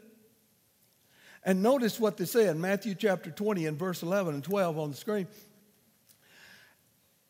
And 1.45 1.61
notice 1.61 1.99
what 1.99 2.17
they 2.17 2.25
say 2.25 2.47
in 2.47 2.59
Matthew 2.59 2.95
chapter 2.95 3.29
20 3.29 3.67
and 3.67 3.77
verse 3.77 4.01
11 4.01 4.33
and 4.33 4.43
12 4.43 4.79
on 4.79 4.89
the 4.89 4.97
screen. 4.97 5.27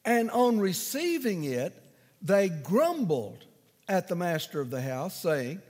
And 0.05 0.31
on 0.31 0.57
receiving 0.60 1.43
it, 1.43 1.74
they 2.22 2.48
grumbled 2.48 3.43
at 3.89 4.07
the 4.07 4.15
master 4.15 4.62
of 4.62 4.69
the 4.69 4.81
house, 4.81 5.19
saying, 5.19 5.62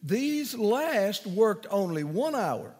These 0.00 0.54
last 0.54 1.26
worked 1.26 1.66
only 1.68 2.04
one 2.04 2.36
hour, 2.36 2.72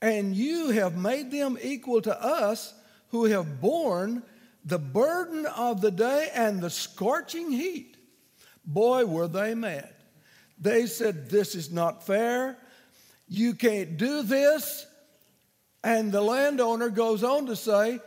and 0.00 0.34
you 0.34 0.70
have 0.70 0.96
made 0.96 1.30
them 1.30 1.56
equal 1.62 2.02
to 2.02 2.22
us 2.22 2.74
who 3.10 3.26
have 3.26 3.60
borne 3.60 4.24
the 4.64 4.78
burden 4.78 5.46
of 5.46 5.80
the 5.80 5.90
day 5.90 6.28
and 6.34 6.60
the 6.60 6.70
scorching 6.70 7.52
heat. 7.52 7.96
Boy, 8.64 9.06
were 9.06 9.28
they 9.28 9.54
mad. 9.54 9.94
They 10.58 10.86
said, 10.86 11.30
This 11.30 11.54
is 11.54 11.70
not 11.70 12.04
fair. 12.04 12.56
You 13.28 13.54
can't 13.54 13.96
do 13.96 14.22
this. 14.22 14.86
And 15.84 16.12
the 16.12 16.20
landowner 16.20 16.90
goes 16.90 17.24
on 17.24 17.46
to 17.46 17.56
say, 17.56 18.00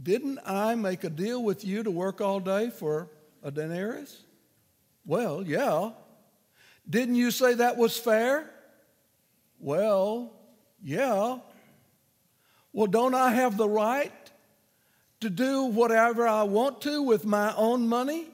Didn't 0.00 0.38
I 0.46 0.74
make 0.74 1.04
a 1.04 1.10
deal 1.10 1.42
with 1.42 1.64
you 1.64 1.82
to 1.82 1.90
work 1.90 2.20
all 2.20 2.40
day 2.40 2.70
for 2.70 3.08
a 3.42 3.50
denarius? 3.50 4.22
Well, 5.04 5.42
yeah. 5.42 5.90
Didn't 6.88 7.16
you 7.16 7.30
say 7.30 7.54
that 7.54 7.76
was 7.76 7.96
fair? 7.96 8.48
Well, 9.58 10.32
yeah. 10.82 11.38
Well, 12.72 12.86
don't 12.86 13.14
I 13.14 13.32
have 13.32 13.56
the 13.56 13.68
right 13.68 14.12
to 15.20 15.30
do 15.30 15.64
whatever 15.64 16.26
I 16.26 16.44
want 16.44 16.80
to 16.82 17.02
with 17.02 17.24
my 17.24 17.54
own 17.56 17.88
money? 17.88 18.28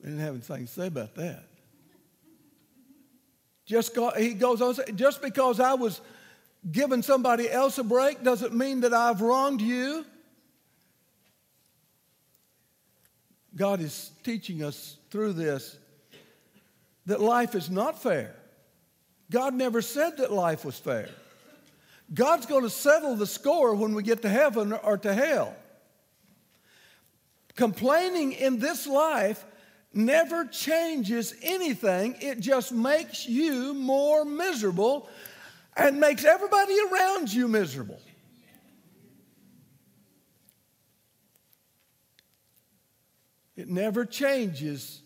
They 0.00 0.08
didn't 0.08 0.20
have 0.20 0.34
anything 0.34 0.66
to 0.66 0.72
say 0.72 0.86
about 0.86 1.14
that. 1.16 1.47
Just 3.68 3.94
go, 3.94 4.10
he 4.12 4.32
goes 4.32 4.62
on, 4.62 4.76
just 4.96 5.20
because 5.20 5.60
I 5.60 5.74
was 5.74 6.00
giving 6.72 7.02
somebody 7.02 7.50
else 7.50 7.76
a 7.76 7.84
break 7.84 8.24
doesn't 8.24 8.54
mean 8.54 8.80
that 8.80 8.94
I've 8.94 9.20
wronged 9.20 9.60
you. 9.60 10.06
God 13.54 13.82
is 13.82 14.10
teaching 14.22 14.64
us 14.64 14.96
through 15.10 15.34
this 15.34 15.76
that 17.04 17.20
life 17.20 17.54
is 17.54 17.68
not 17.68 18.02
fair. 18.02 18.34
God 19.30 19.52
never 19.52 19.82
said 19.82 20.16
that 20.16 20.32
life 20.32 20.64
was 20.64 20.78
fair. 20.78 21.10
God's 22.12 22.46
going 22.46 22.62
to 22.62 22.70
settle 22.70 23.16
the 23.16 23.26
score 23.26 23.74
when 23.74 23.94
we 23.94 24.02
get 24.02 24.22
to 24.22 24.30
heaven 24.30 24.72
or 24.72 24.96
to 24.96 25.12
hell. 25.12 25.54
Complaining 27.54 28.32
in 28.32 28.60
this 28.60 28.86
life 28.86 29.44
never 29.98 30.46
changes 30.46 31.34
anything, 31.42 32.16
it 32.20 32.40
just 32.40 32.72
makes 32.72 33.28
you 33.28 33.74
more 33.74 34.24
miserable 34.24 35.08
and 35.76 36.00
makes 36.00 36.24
everybody 36.24 36.76
around 36.90 37.32
you 37.32 37.48
miserable. 37.48 38.00
It 43.56 43.68
never 43.68 44.04
changes 44.04 45.02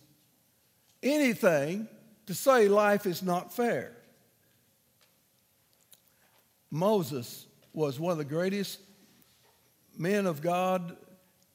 anything 1.03 1.89
to 2.27 2.35
say 2.35 2.69
life 2.69 3.07
is 3.07 3.23
not 3.23 3.53
fair. 3.53 3.97
Moses 6.71 7.47
was 7.73 7.99
one 7.99 8.13
of 8.13 8.19
the 8.19 8.25
greatest 8.25 8.79
men 9.97 10.27
of 10.27 10.43
God 10.43 10.97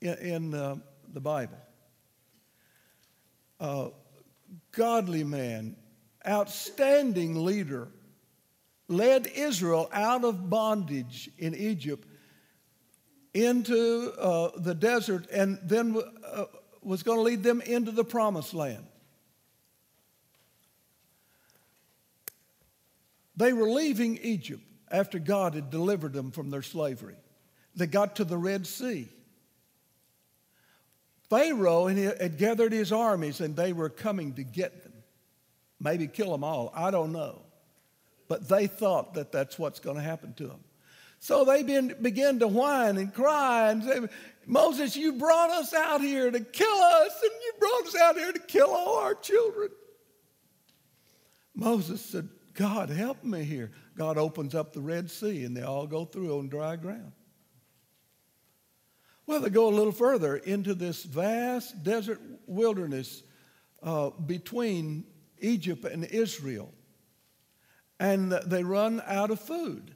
in, 0.01 0.13
in 0.15 0.53
uh, 0.55 0.77
the 1.13 1.21
Bible. 1.21 1.57
Uh, 3.59 3.89
godly 4.71 5.23
man, 5.23 5.75
outstanding 6.27 7.43
leader, 7.43 7.89
led 8.87 9.27
Israel 9.27 9.89
out 9.91 10.23
of 10.23 10.49
bondage 10.49 11.29
in 11.37 11.55
Egypt 11.55 12.07
into 13.33 14.11
uh, 14.19 14.51
the 14.57 14.73
desert 14.73 15.29
and 15.31 15.59
then 15.63 15.99
uh, 16.25 16.45
was 16.81 17.03
going 17.03 17.17
to 17.17 17.21
lead 17.21 17.43
them 17.43 17.61
into 17.61 17.91
the 17.91 18.03
promised 18.03 18.53
land. 18.53 18.85
They 23.35 23.53
were 23.53 23.69
leaving 23.69 24.17
Egypt 24.21 24.63
after 24.89 25.19
God 25.19 25.53
had 25.53 25.69
delivered 25.69 26.13
them 26.13 26.31
from 26.31 26.49
their 26.49 26.63
slavery. 26.63 27.15
They 27.75 27.85
got 27.85 28.15
to 28.15 28.23
the 28.23 28.37
Red 28.37 28.65
Sea. 28.65 29.09
Pharaoh 31.29 31.87
had 31.87 32.37
gathered 32.37 32.71
his 32.71 32.91
armies 32.91 33.41
and 33.41 33.55
they 33.55 33.73
were 33.73 33.89
coming 33.89 34.33
to 34.35 34.43
get 34.43 34.83
them, 34.83 34.93
maybe 35.79 36.07
kill 36.07 36.31
them 36.31 36.43
all. 36.43 36.71
I 36.75 36.91
don't 36.91 37.11
know. 37.11 37.41
But 38.27 38.47
they 38.49 38.67
thought 38.67 39.13
that 39.15 39.31
that's 39.31 39.57
what's 39.57 39.79
going 39.79 39.97
to 39.97 40.01
happen 40.03 40.33
to 40.35 40.47
them. 40.47 40.59
So 41.19 41.45
they 41.45 41.63
began 41.63 42.39
to 42.39 42.47
whine 42.47 42.97
and 42.97 43.13
cry 43.13 43.71
and 43.71 43.83
say, 43.83 43.99
Moses, 44.45 44.95
you 44.95 45.13
brought 45.13 45.49
us 45.49 45.73
out 45.73 46.01
here 46.01 46.29
to 46.29 46.39
kill 46.39 46.77
us, 46.77 47.21
and 47.21 47.31
you 47.43 47.53
brought 47.59 47.87
us 47.87 47.95
out 47.95 48.15
here 48.15 48.31
to 48.31 48.39
kill 48.39 48.69
all 48.69 48.97
our 48.99 49.15
children. 49.15 49.69
Moses 51.55 52.01
said, 52.01 52.29
God, 52.53 52.89
help 52.89 53.23
me 53.23 53.43
here. 53.43 53.71
God 53.97 54.17
opens 54.17 54.55
up 54.55 54.73
the 54.73 54.79
Red 54.79 55.09
Sea, 55.09 55.43
and 55.43 55.57
they 55.57 55.63
all 55.63 55.87
go 55.87 56.05
through 56.05 56.37
on 56.37 56.49
dry 56.49 56.75
ground. 56.75 57.11
Well, 59.27 59.41
they 59.41 59.49
go 59.49 59.67
a 59.67 59.75
little 59.75 59.91
further 59.91 60.37
into 60.37 60.73
this 60.73 61.03
vast 61.03 61.83
desert 61.83 62.21
wilderness 62.47 63.23
uh, 63.83 64.11
between 64.11 65.03
Egypt 65.39 65.83
and 65.83 66.05
Israel, 66.05 66.73
and 67.99 68.31
they 68.31 68.63
run 68.63 69.03
out 69.05 69.29
of 69.29 69.41
food. 69.41 69.93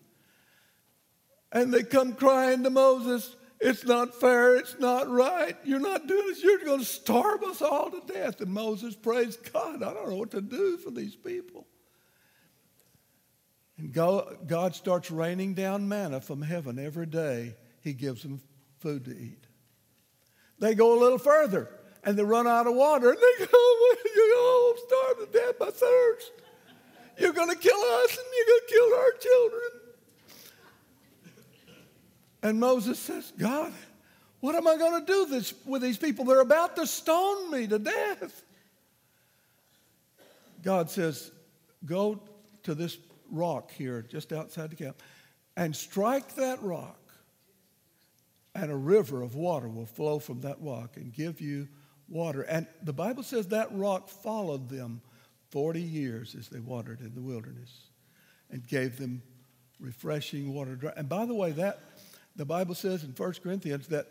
And 1.53 1.73
they 1.73 1.83
come 1.83 2.13
crying 2.13 2.63
to 2.63 2.69
Moses, 2.69 3.35
It's 3.61 3.85
not 3.85 4.19
fair. 4.19 4.57
It's 4.57 4.77
not 4.79 5.09
right. 5.09 5.55
You're 5.63 5.79
not 5.79 6.07
doing 6.07 6.27
this. 6.27 6.43
You're 6.43 6.65
going 6.65 6.79
to 6.79 6.85
starve 6.85 7.43
us 7.43 7.61
all 7.61 7.89
to 7.89 8.01
death. 8.13 8.41
And 8.41 8.51
Moses 8.51 8.95
prays, 8.95 9.37
God, 9.37 9.81
I 9.81 9.93
don't 9.93 10.09
know 10.09 10.15
what 10.15 10.31
to 10.31 10.41
do 10.41 10.77
for 10.77 10.91
these 10.91 11.15
people. 11.15 11.67
And 13.77 13.93
God 13.93 14.75
starts 14.75 15.09
raining 15.09 15.53
down 15.53 15.87
manna 15.87 16.21
from 16.21 16.41
heaven 16.41 16.77
every 16.79 17.05
day. 17.05 17.55
He 17.81 17.93
gives 17.93 18.23
them 18.23 18.41
food 18.81 19.05
to 19.05 19.11
eat. 19.11 19.45
They 20.59 20.75
go 20.75 20.97
a 20.97 20.99
little 20.99 21.17
further 21.17 21.69
and 22.03 22.17
they 22.17 22.23
run 22.23 22.47
out 22.47 22.67
of 22.67 22.75
water 22.75 23.11
and 23.11 23.17
they 23.17 23.45
go, 23.45 23.57
You're 24.15 24.37
all 24.37 24.75
starve 24.87 25.19
to 25.19 25.29
death 25.31 25.59
by 25.59 25.67
thirst. 25.67 26.31
You're 27.17 27.33
going 27.33 27.49
to 27.49 27.57
kill 27.57 27.79
us 27.79 28.17
and 28.17 28.25
you're 28.35 28.47
going 28.47 28.61
to 28.67 28.73
kill 28.73 28.93
our 28.95 29.11
children. 29.19 29.61
And 32.43 32.59
Moses 32.59 32.97
says, 32.97 33.31
God, 33.37 33.71
what 34.39 34.55
am 34.55 34.67
I 34.67 34.75
going 34.77 35.05
to 35.05 35.05
do 35.05 35.25
this, 35.27 35.53
with 35.65 35.83
these 35.83 35.97
people? 35.97 36.25
They're 36.25 36.41
about 36.41 36.75
to 36.77 36.87
stone 36.87 37.51
me 37.51 37.67
to 37.67 37.77
death. 37.77 38.43
God 40.63 40.89
says, 40.89 41.31
Go 41.85 42.19
to 42.63 42.75
this 42.75 42.97
rock 43.31 43.71
here 43.71 44.03
just 44.03 44.33
outside 44.33 44.69
the 44.69 44.75
camp 44.75 45.01
and 45.57 45.75
strike 45.75 46.35
that 46.35 46.61
rock, 46.61 46.99
and 48.53 48.71
a 48.71 48.75
river 48.75 49.21
of 49.21 49.35
water 49.35 49.69
will 49.69 49.85
flow 49.85 50.19
from 50.19 50.41
that 50.41 50.57
rock 50.59 50.97
and 50.97 51.13
give 51.13 51.39
you 51.39 51.67
water. 52.07 52.41
And 52.41 52.67
the 52.83 52.93
Bible 52.93 53.23
says 53.23 53.47
that 53.47 53.69
rock 53.71 54.09
followed 54.09 54.69
them 54.69 55.01
40 55.49 55.81
years 55.81 56.35
as 56.37 56.49
they 56.49 56.59
watered 56.59 57.01
in 57.01 57.13
the 57.15 57.21
wilderness 57.21 57.87
and 58.49 58.67
gave 58.67 58.97
them 58.97 59.21
refreshing 59.79 60.53
water. 60.53 60.93
And 60.95 61.07
by 61.07 61.25
the 61.25 61.33
way, 61.33 61.51
that 61.53 61.79
the 62.35 62.45
Bible 62.45 62.75
says 62.75 63.03
in 63.03 63.11
1 63.11 63.33
Corinthians 63.43 63.87
that 63.87 64.07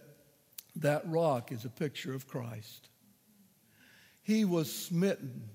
that 0.76 1.03
rock 1.07 1.53
is 1.53 1.64
a 1.64 1.70
picture 1.70 2.14
of 2.14 2.29
Christ. 2.29 2.88
He 4.22 4.44
was 4.44 4.72
smitten, 4.72 5.48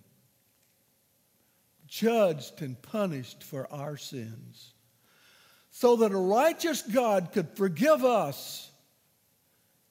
judged, 1.87 2.61
and 2.61 2.81
punished 2.81 3.43
for 3.43 3.71
our 3.71 3.97
sins, 3.97 4.73
so 5.71 5.97
that 5.97 6.11
a 6.11 6.17
righteous 6.17 6.81
God 6.81 7.31
could 7.31 7.49
forgive 7.55 8.03
us. 8.03 8.71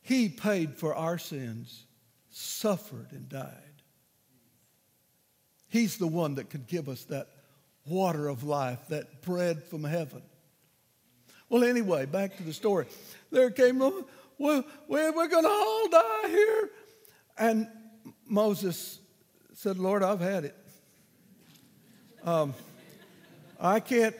He 0.04 0.28
paid 0.28 0.76
for 0.76 0.94
our 0.94 1.16
sins, 1.16 1.86
suffered, 2.30 3.08
and 3.12 3.26
died. 3.26 3.48
He's 5.68 5.96
the 5.96 6.06
one 6.06 6.34
that 6.34 6.50
could 6.50 6.66
give 6.66 6.90
us 6.90 7.04
that 7.04 7.26
water 7.86 8.28
of 8.28 8.44
life, 8.44 8.78
that 8.90 9.22
bread 9.22 9.64
from 9.64 9.82
heaven. 9.82 10.20
Well, 11.48 11.64
anyway, 11.64 12.04
back 12.04 12.36
to 12.36 12.42
the 12.42 12.52
story. 12.52 12.86
There 13.32 13.50
came, 13.50 13.78
well, 13.78 14.04
we're 14.88 15.28
going 15.28 15.44
to 15.44 15.48
all 15.48 15.88
die 15.88 16.28
here. 16.28 16.70
And 17.38 17.66
Moses 18.26 18.98
said, 19.54 19.78
Lord, 19.78 20.02
I've 20.02 20.20
had 20.20 20.44
it. 20.44 20.56
Um, 22.24 22.52
I 23.58 23.80
can't, 23.80 24.14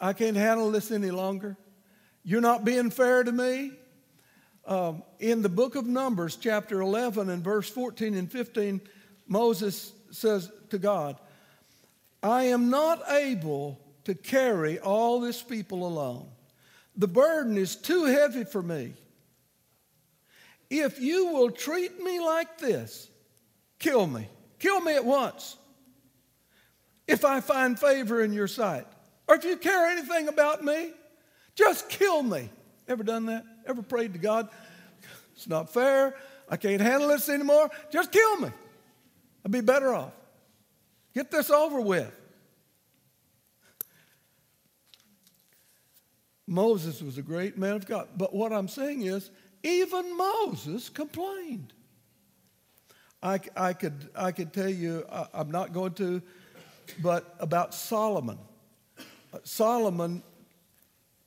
I 0.00 0.12
can't 0.12 0.36
handle 0.36 0.70
this 0.70 0.92
any 0.92 1.10
longer. 1.10 1.56
You're 2.22 2.40
not 2.40 2.64
being 2.64 2.90
fair 2.90 3.24
to 3.24 3.32
me. 3.32 3.72
Um, 4.66 5.02
in 5.18 5.42
the 5.42 5.48
book 5.48 5.74
of 5.74 5.86
Numbers, 5.86 6.36
chapter 6.36 6.80
11 6.80 7.28
and 7.28 7.44
verse 7.44 7.68
14 7.68 8.14
and 8.14 8.30
15, 8.30 8.80
Moses 9.28 9.92
says 10.10 10.50
to 10.70 10.78
God, 10.78 11.18
I 12.22 12.44
am 12.44 12.70
not 12.70 13.02
able 13.10 13.78
to 14.04 14.14
carry 14.14 14.78
all 14.78 15.20
this 15.20 15.42
people 15.42 15.86
alone. 15.86 16.28
The 16.96 17.08
burden 17.08 17.58
is 17.58 17.76
too 17.76 18.04
heavy 18.04 18.44
for 18.44 18.62
me. 18.62 18.94
If 20.70 20.98
you 20.98 21.26
will 21.26 21.50
treat 21.50 22.02
me 22.02 22.20
like 22.20 22.58
this, 22.58 23.08
kill 23.78 24.06
me. 24.06 24.28
Kill 24.58 24.80
me 24.80 24.94
at 24.94 25.04
once. 25.04 25.56
If 27.06 27.24
I 27.24 27.40
find 27.40 27.78
favor 27.78 28.22
in 28.22 28.32
your 28.32 28.48
sight, 28.48 28.86
or 29.28 29.34
if 29.34 29.44
you 29.44 29.56
care 29.58 29.86
anything 29.90 30.28
about 30.28 30.64
me, 30.64 30.92
just 31.54 31.90
kill 31.90 32.22
me. 32.22 32.48
Ever 32.88 33.02
done 33.02 33.26
that? 33.26 33.44
Ever 33.66 33.82
prayed 33.82 34.12
to 34.12 34.18
God? 34.18 34.48
It's 35.34 35.48
not 35.48 35.72
fair. 35.72 36.16
I 36.48 36.56
can't 36.56 36.80
handle 36.80 37.08
this 37.08 37.28
anymore. 37.28 37.70
Just 37.90 38.12
kill 38.12 38.36
me. 38.38 38.50
I'd 39.44 39.50
be 39.52 39.60
better 39.60 39.94
off. 39.94 40.12
Get 41.14 41.30
this 41.30 41.50
over 41.50 41.80
with. 41.80 42.12
Moses 46.46 47.00
was 47.00 47.18
a 47.18 47.22
great 47.22 47.56
man 47.56 47.76
of 47.76 47.86
God. 47.86 48.08
But 48.16 48.34
what 48.34 48.52
I'm 48.52 48.68
saying 48.68 49.02
is, 49.02 49.30
even 49.62 50.16
Moses 50.16 50.88
complained. 50.90 51.72
I, 53.22 53.40
I, 53.56 53.72
could, 53.72 54.10
I 54.14 54.32
could 54.32 54.52
tell 54.52 54.68
you, 54.68 55.06
I, 55.10 55.26
I'm 55.32 55.50
not 55.50 55.72
going 55.72 55.94
to, 55.94 56.20
but 57.02 57.34
about 57.40 57.72
Solomon. 57.72 58.38
Solomon 59.44 60.22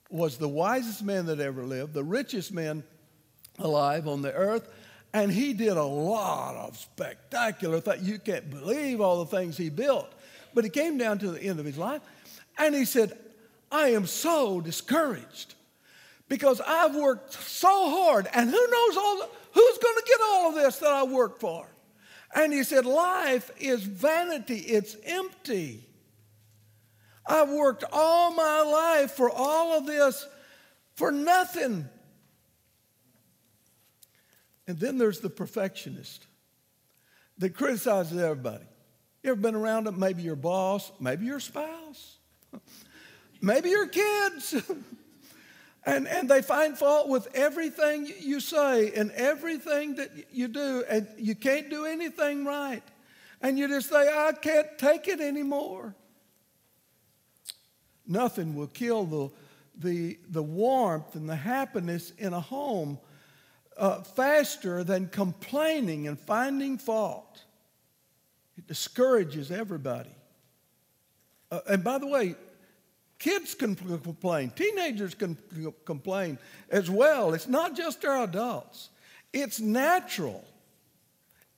was 0.10 0.38
the 0.38 0.48
wisest 0.48 1.04
man 1.04 1.26
that 1.26 1.39
ever 1.39 1.63
lived, 1.63 1.93
the 1.93 2.04
richest 2.04 2.54
man 2.54 2.84
alive 3.60 4.08
on 4.08 4.22
the 4.22 4.34
earth, 4.34 4.70
and 5.13 5.32
he 5.32 5.54
did 5.54 5.78
a 5.78 5.84
lot 5.84 6.56
of 6.56 6.78
spectacular 6.78 7.80
things. 7.80 8.08
You 8.08 8.20
can't 8.20 8.50
believe 8.50 9.02
all 9.02 9.24
the 9.24 9.38
things 9.38 9.58
he 9.58 9.70
built. 9.70 10.12
But 10.54 10.63
he 10.63 10.70
came 10.70 10.98
down 10.98 11.20
to 11.20 11.32
the 11.32 11.41
end 11.41 11.60
of 11.60 11.65
his 11.65 11.78
life, 11.78 12.02
and 12.58 12.74
he 12.74 12.86
said, 12.86 13.17
I 13.72 13.89
am 13.89 14.06
so 14.06 14.62
discouraged 14.62 15.56
because 16.30 16.62
I've 16.62 16.96
worked 16.96 17.34
so 17.34 17.89
hard, 17.89 18.28
and 18.34 18.50
who 18.50 18.67
knows 18.67 18.98
all 18.98 19.17
the, 19.17 19.30
who's 19.54 19.78
going 19.78 19.96
to 19.96 20.04
get 20.08 20.20
all 20.24 20.50
of 20.50 20.56
this 20.56 20.78
that 20.80 20.91
I 20.91 21.04
worked 21.04 21.39
for? 21.39 21.67
And 22.36 22.52
he 22.54 22.63
said, 22.63 22.86
Life 22.86 23.52
is 23.60 23.84
vanity, 23.84 24.58
it's 24.58 24.98
empty. 25.06 25.87
I've 27.28 27.50
worked 27.50 27.84
all 27.92 28.34
my 28.34 28.62
life 28.62 29.12
for 29.12 29.30
all 29.30 29.78
of 29.78 29.86
this 29.86 30.26
for 30.96 31.12
nothing. 31.12 31.88
And 34.68 34.80
then 34.80 34.98
there's 34.98 35.20
the 35.20 35.30
perfectionist 35.30 36.26
that 37.38 37.56
criticizes 37.56 38.18
everybody. 38.18 38.66
You 39.24 39.32
ever 39.32 39.42
been 39.42 39.56
around 39.56 39.86
them? 39.86 40.00
Maybe 40.00 40.24
your 40.24 40.36
boss, 40.36 40.92
maybe 41.00 41.26
your 41.26 41.40
spouse, 41.40 42.18
maybe 43.42 43.70
your 43.70 43.88
kids. 43.88 44.56
And, 45.88 46.06
and 46.06 46.30
they 46.30 46.42
find 46.42 46.78
fault 46.78 47.08
with 47.08 47.30
everything 47.34 48.12
you 48.20 48.42
say 48.42 48.92
and 48.92 49.10
everything 49.12 49.96
that 49.96 50.12
you 50.34 50.50
do, 50.50 50.84
and 50.90 51.08
you 51.18 51.34
can't 51.34 51.70
do 51.70 51.86
anything 51.86 52.44
right. 52.44 52.84
And 53.42 53.58
you 53.58 53.70
just 53.70 53.90
say, 53.90 53.96
I 53.96 54.34
can't 54.34 54.68
take 54.78 55.08
it 55.08 55.22
anymore. 55.22 55.96
Nothing 58.08 58.56
will 58.56 58.67
kill 58.67 59.06
the, 59.06 59.30
the, 59.78 60.20
the 60.30 60.43
warmth 60.43 61.15
and 61.15 61.30
the 61.30 61.36
happiness 61.36 62.12
in 62.17 62.34
a 62.34 62.39
home 62.39 62.98
uh, 63.78 64.02
faster 64.02 64.84
than 64.84 65.08
complaining 65.08 66.08
and 66.08 66.20
finding 66.20 66.78
fault. 66.78 67.43
It 68.58 68.67
discourages 68.67 69.52
everybody. 69.52 70.15
Uh, 71.52 71.60
and 71.70 71.84
by 71.84 71.98
the 71.98 72.08
way, 72.08 72.36
Kids 73.20 73.56
can 73.56 73.76
complain, 73.76 74.52
teenagers 74.52 75.15
can 75.15 75.38
complain 75.86 76.38
as 76.70 76.89
well. 76.89 77.34
It's 77.34 77.48
not 77.48 77.76
just 77.76 78.06
our 78.06 78.24
adults, 78.24 78.89
it's 79.34 79.60
natural. 79.60 80.43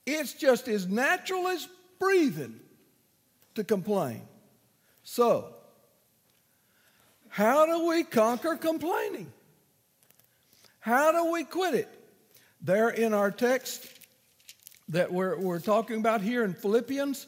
It's 0.06 0.34
just 0.34 0.68
as 0.68 0.88
natural 0.88 1.48
as 1.48 1.68
breathing 2.00 2.60
to 3.54 3.64
complain. 3.64 4.22
So, 5.04 5.54
how 7.40 7.66
do 7.66 7.88
we 7.88 8.04
conquer 8.04 8.58
complaining? 8.58 9.32
How 10.82 11.14
do 11.14 11.32
we 11.32 11.46
quit 11.46 11.74
it? 11.74 11.88
There 12.62 12.90
in 12.90 13.14
our 13.14 13.32
text 13.32 13.88
that 14.90 15.14
we're, 15.14 15.38
we're 15.38 15.62
talking 15.62 16.02
about 16.02 16.20
here 16.20 16.44
in 16.44 16.54
Philippians 16.54 17.28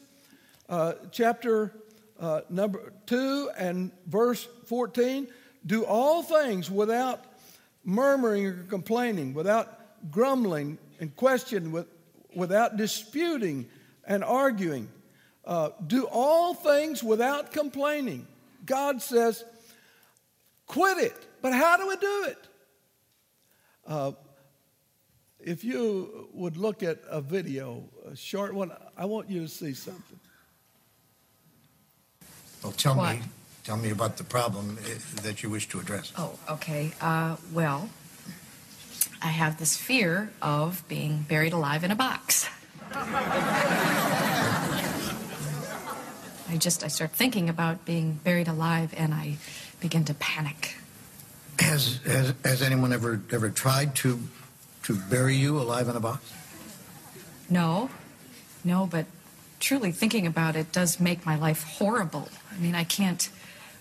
uh, 0.68 0.92
chapter 1.12 1.72
uh, 2.20 2.42
number 2.50 2.92
2 3.06 3.52
and 3.56 3.90
verse 4.06 4.46
14 4.66 5.28
do 5.64 5.86
all 5.86 6.22
things 6.22 6.70
without 6.70 7.24
murmuring 7.82 8.44
or 8.44 8.64
complaining, 8.64 9.32
without 9.32 10.10
grumbling 10.10 10.76
and 11.00 11.16
questioning, 11.16 11.72
with, 11.72 11.86
without 12.34 12.76
disputing 12.76 13.66
and 14.06 14.22
arguing. 14.22 14.90
Uh, 15.46 15.70
do 15.86 16.06
all 16.12 16.52
things 16.52 17.02
without 17.02 17.50
complaining. 17.50 18.26
God 18.66 19.00
says, 19.00 19.42
quit 20.66 20.98
it. 20.98 21.16
But 21.40 21.52
how 21.52 21.76
do 21.76 21.88
we 21.88 21.96
do 21.96 22.24
it? 22.28 22.38
Uh, 23.86 24.12
if 25.40 25.64
you 25.64 26.28
would 26.32 26.56
look 26.56 26.82
at 26.82 26.98
a 27.08 27.20
video, 27.20 27.82
a 28.10 28.14
short 28.14 28.54
one, 28.54 28.70
I 28.96 29.06
want 29.06 29.28
you 29.28 29.40
to 29.40 29.48
see 29.48 29.74
something. 29.74 30.20
Well, 32.62 32.72
tell 32.72 32.94
what? 32.94 33.16
me, 33.16 33.22
tell 33.64 33.76
me 33.76 33.90
about 33.90 34.16
the 34.16 34.24
problem 34.24 34.78
eh, 34.86 34.98
that 35.22 35.42
you 35.42 35.50
wish 35.50 35.68
to 35.70 35.80
address. 35.80 36.12
Oh, 36.16 36.38
okay. 36.48 36.92
Uh, 37.00 37.36
well, 37.52 37.90
I 39.20 39.28
have 39.28 39.58
this 39.58 39.76
fear 39.76 40.30
of 40.40 40.84
being 40.88 41.22
buried 41.28 41.52
alive 41.52 41.82
in 41.82 41.90
a 41.90 41.96
box. 41.96 42.48
I 46.52 46.58
just 46.58 46.84
I 46.84 46.88
start 46.88 47.12
thinking 47.12 47.48
about 47.48 47.86
being 47.86 48.20
buried 48.24 48.46
alive 48.46 48.92
and 48.94 49.14
I 49.14 49.36
begin 49.80 50.04
to 50.04 50.14
panic. 50.14 50.76
Has 51.58 51.98
has, 52.04 52.34
has 52.44 52.60
anyone 52.60 52.92
ever 52.92 53.22
ever 53.32 53.48
tried 53.48 53.96
to 53.96 54.20
to 54.82 54.94
bury 55.08 55.34
you 55.34 55.58
alive 55.58 55.88
in 55.88 55.96
a 55.96 56.00
box? 56.00 56.30
No. 57.48 57.88
No, 58.64 58.86
but 58.86 59.06
truly 59.60 59.92
thinking 59.92 60.26
about 60.26 60.54
it 60.54 60.72
does 60.72 61.00
make 61.00 61.24
my 61.24 61.36
life 61.36 61.62
horrible. 61.64 62.28
I 62.54 62.58
mean, 62.58 62.74
I 62.74 62.84
can't 62.84 63.30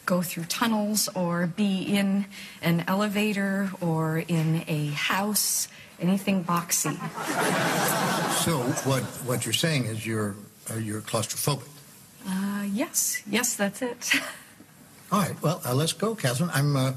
go 0.05 0.21
through 0.21 0.45
tunnels 0.45 1.09
or 1.13 1.47
be 1.47 1.83
in 1.83 2.25
an 2.61 2.85
elevator 2.87 3.69
or 3.81 4.19
in 4.19 4.63
a 4.67 4.87
house, 4.91 5.67
anything 5.99 6.45
boxy. 6.45 6.95
So 8.45 8.59
what 8.89 9.03
what 9.27 9.45
you're 9.45 9.51
saying 9.51 9.87
is 9.87 10.05
you're 10.07 10.35
uh, 10.69 10.75
you're 10.75 11.01
claustrophobic. 11.01 11.67
Uh, 12.61 12.65
yes, 12.65 13.23
yes, 13.27 13.55
that's 13.55 13.81
it. 13.81 14.13
All 15.11 15.19
right. 15.19 15.41
Well, 15.41 15.61
uh, 15.65 15.73
let's 15.73 15.93
go, 15.93 16.13
Catherine. 16.13 16.51
I'm 16.53 16.75
uh, 16.75 16.93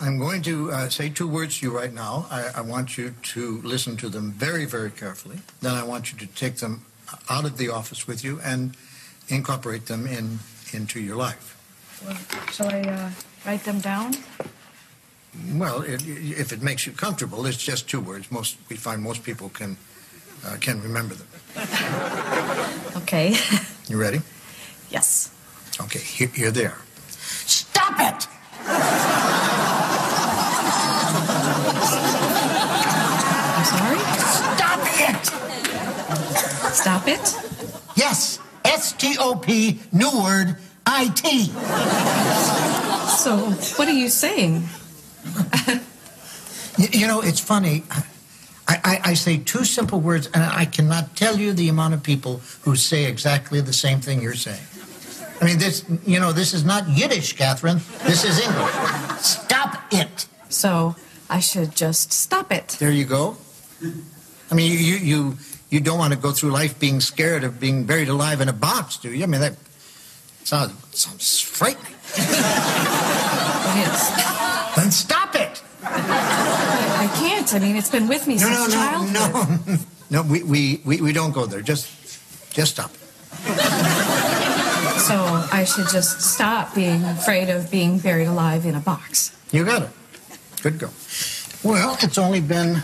I'm 0.00 0.18
going 0.18 0.40
to 0.42 0.72
uh, 0.72 0.88
say 0.88 1.10
two 1.10 1.28
words 1.28 1.58
to 1.58 1.66
you 1.66 1.76
right 1.76 1.92
now. 1.92 2.26
I, 2.30 2.50
I 2.56 2.60
want 2.62 2.96
you 2.96 3.14
to 3.34 3.60
listen 3.62 3.96
to 3.98 4.08
them 4.08 4.32
very, 4.32 4.64
very 4.64 4.90
carefully. 4.90 5.40
Then 5.60 5.74
I 5.74 5.84
want 5.84 6.12
you 6.12 6.18
to 6.18 6.26
take 6.34 6.56
them 6.56 6.86
out 7.28 7.44
of 7.44 7.58
the 7.58 7.68
office 7.68 8.06
with 8.06 8.24
you 8.24 8.40
and 8.42 8.74
incorporate 9.28 9.86
them 9.86 10.06
in 10.06 10.38
into 10.72 10.98
your 10.98 11.16
life. 11.16 11.56
Well, 12.04 12.16
shall 12.50 12.68
I 12.68 12.80
uh, 12.80 13.10
write 13.44 13.64
them 13.64 13.80
down? 13.80 14.14
Well, 15.52 15.82
it, 15.82 16.02
if 16.06 16.52
it 16.52 16.62
makes 16.62 16.86
you 16.86 16.92
comfortable, 16.92 17.44
it's 17.44 17.62
just 17.62 17.86
two 17.86 18.00
words. 18.00 18.32
Most 18.32 18.56
we 18.70 18.76
find 18.76 19.02
most 19.02 19.24
people 19.24 19.50
can 19.50 19.76
uh, 20.46 20.56
can 20.60 20.80
remember 20.80 21.14
them. 21.14 21.28
Okay. 22.96 23.36
You 23.88 24.00
ready? 24.00 24.20
Yes. 24.94 25.30
Okay, 25.80 25.98
here, 25.98 26.28
here 26.28 26.50
they 26.52 26.66
are. 26.66 26.80
Stop 27.46 27.94
it! 27.98 28.28
I'm 33.56 33.64
sorry? 33.64 33.98
Stop 34.56 34.80
it! 35.08 35.26
Stop 36.74 37.08
it? 37.08 37.36
Yes, 37.96 38.38
S 38.64 38.92
T 38.92 39.16
O 39.18 39.36
P, 39.36 39.80
new 39.92 40.10
word, 40.22 40.56
I 40.86 41.08
T. 41.08 41.46
So, 43.18 43.36
what 43.76 43.88
are 43.88 43.92
you 43.92 44.08
saying? 44.08 44.64
Y- 46.78 46.88
You 46.92 47.06
know, 47.06 47.20
it's 47.20 47.40
funny. 47.40 47.84
I, 48.66 48.76
I, 48.84 49.00
I 49.10 49.14
say 49.14 49.38
two 49.38 49.64
simple 49.64 50.00
words, 50.00 50.28
and 50.34 50.42
I 50.42 50.64
cannot 50.64 51.14
tell 51.16 51.36
you 51.38 51.52
the 51.52 51.68
amount 51.68 51.94
of 51.94 52.02
people 52.02 52.40
who 52.62 52.74
say 52.76 53.04
exactly 53.04 53.60
the 53.60 53.72
same 53.74 54.00
thing 54.00 54.22
you're 54.22 54.34
saying. 54.34 54.64
I 55.44 55.46
mean, 55.46 55.58
this, 55.58 55.84
you 56.06 56.20
know, 56.20 56.32
this 56.32 56.54
is 56.54 56.64
not 56.64 56.88
Yiddish, 56.88 57.34
Catherine. 57.34 57.78
This 58.04 58.24
is 58.24 58.40
English. 58.40 58.72
Stop 59.20 59.92
it. 59.92 60.26
So, 60.48 60.96
I 61.28 61.40
should 61.40 61.76
just 61.76 62.14
stop 62.14 62.50
it. 62.50 62.68
There 62.80 62.90
you 62.90 63.04
go. 63.04 63.36
I 64.50 64.54
mean, 64.54 64.72
you, 64.72 64.96
you, 64.96 65.36
you 65.68 65.80
don't 65.80 65.98
want 65.98 66.14
to 66.14 66.18
go 66.18 66.32
through 66.32 66.50
life 66.50 66.80
being 66.80 66.98
scared 66.98 67.44
of 67.44 67.60
being 67.60 67.84
buried 67.84 68.08
alive 68.08 68.40
in 68.40 68.48
a 68.48 68.54
box, 68.54 68.96
do 68.96 69.12
you? 69.12 69.22
I 69.22 69.26
mean, 69.26 69.42
that 69.42 69.54
sounds, 70.44 70.72
sounds 70.98 71.40
frightening. 71.40 71.92
It 72.16 72.20
is. 73.84 74.00
Then 74.76 74.90
stop 74.90 75.34
it. 75.34 75.62
I 75.82 77.10
can't. 77.16 77.52
I 77.52 77.58
mean, 77.58 77.76
it's 77.76 77.90
been 77.90 78.08
with 78.08 78.26
me 78.26 78.36
No, 78.36 78.46
since 78.48 78.58
no, 78.58 78.66
no, 78.66 78.72
childhood. 78.72 79.66
no. 79.66 79.76
No, 80.10 80.22
we, 80.22 80.42
we, 80.42 80.80
we, 80.84 81.00
we 81.02 81.12
don't 81.12 81.32
go 81.32 81.44
there. 81.44 81.60
Just, 81.60 81.88
just 82.54 82.72
stop 82.72 82.92
it. 82.94 83.00
So, 85.06 85.46
I 85.52 85.64
should 85.64 85.88
just 85.88 86.22
stop 86.22 86.74
being 86.74 87.04
afraid 87.04 87.50
of 87.50 87.70
being 87.70 87.98
buried 87.98 88.26
alive 88.26 88.64
in 88.64 88.74
a 88.74 88.80
box. 88.80 89.36
You 89.52 89.64
got 89.64 89.82
it. 89.82 89.90
Good 90.62 90.78
go. 90.78 90.88
Well, 91.62 91.98
it's 92.00 92.16
only 92.16 92.40
been 92.40 92.82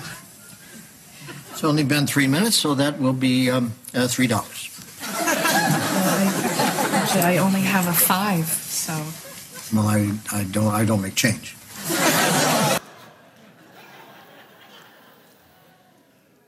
it's 1.50 1.64
only 1.64 1.82
been 1.82 2.06
three 2.06 2.26
minutes, 2.26 2.56
so 2.56 2.74
that 2.74 3.00
will 3.00 3.14
be 3.14 3.50
um, 3.50 3.72
uh, 3.94 4.06
three 4.06 4.26
dollars. 4.26 4.68
Actually, 5.02 7.22
I 7.22 7.38
only 7.38 7.62
have 7.62 7.88
a 7.88 7.92
five, 7.92 8.46
so. 8.46 8.92
Well, 9.74 9.88
I, 9.88 10.12
I 10.30 10.44
don't 10.44 10.74
I 10.74 10.84
don't 10.84 11.00
make 11.00 11.14
change. 11.14 11.56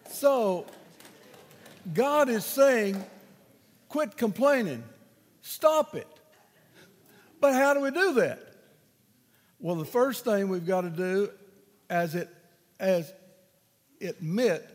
So, 0.06 0.66
God 1.94 2.28
is 2.28 2.44
saying, 2.44 3.02
quit 3.88 4.16
complaining, 4.16 4.84
stop 5.42 5.94
it. 5.94 6.08
But 7.40 7.54
how 7.54 7.74
do 7.74 7.80
we 7.80 7.90
do 7.90 8.14
that? 8.14 8.40
Well, 9.58 9.76
the 9.76 9.84
first 9.84 10.24
thing 10.24 10.48
we've 10.48 10.66
got 10.66 10.82
to 10.82 10.90
do 10.90 11.30
as 11.90 12.14
it 12.14 12.28
as 12.80 13.12
admit 14.00 14.68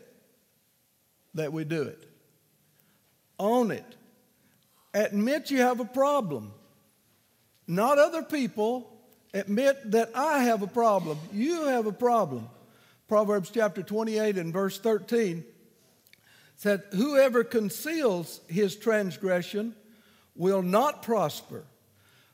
that 1.34 1.52
we 1.52 1.64
do 1.64 1.82
it. 1.82 2.02
Own 3.38 3.70
it. 3.70 3.84
Admit 4.94 5.50
you 5.50 5.58
have 5.58 5.80
a 5.80 5.84
problem. 5.84 6.52
Not 7.66 7.98
other 7.98 8.22
people. 8.22 8.90
Admit 9.34 9.90
that 9.92 10.10
I 10.14 10.44
have 10.44 10.62
a 10.62 10.66
problem. 10.66 11.18
You 11.32 11.66
have 11.66 11.86
a 11.86 11.92
problem. 11.92 12.48
Proverbs 13.08 13.50
chapter 13.50 13.82
28 13.82 14.38
and 14.38 14.52
verse 14.52 14.78
13 14.78 15.44
said, 16.56 16.82
Whoever 16.92 17.44
conceals 17.44 18.40
his 18.48 18.74
transgression 18.74 19.74
will 20.38 20.62
not 20.62 21.02
prosper, 21.02 21.64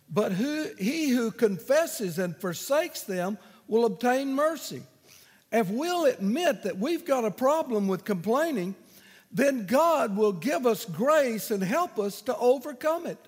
but 0.09 0.31
who, 0.31 0.69
he 0.79 1.09
who 1.09 1.33
confesses 1.33 2.19
and 2.21 2.37
forsakes 2.37 3.03
them 3.03 3.39
will 3.67 3.87
obtain 3.87 4.35
mercy. 4.35 4.83
If 5.51 5.71
we'll 5.71 6.05
admit 6.05 6.63
that 6.65 6.79
we've 6.79 7.05
got 7.05 7.25
a 7.25 7.31
problem 7.31 7.89
with 7.89 8.05
complaining, 8.05 8.77
then 9.33 9.67
God 9.67 10.17
will 10.17 10.33
give 10.33 10.67
us 10.67 10.85
grace 10.85 11.51
and 11.51 11.63
help 11.63 11.99
us 11.99 12.21
to 12.23 12.37
overcome 12.37 13.07
it. 13.07 13.19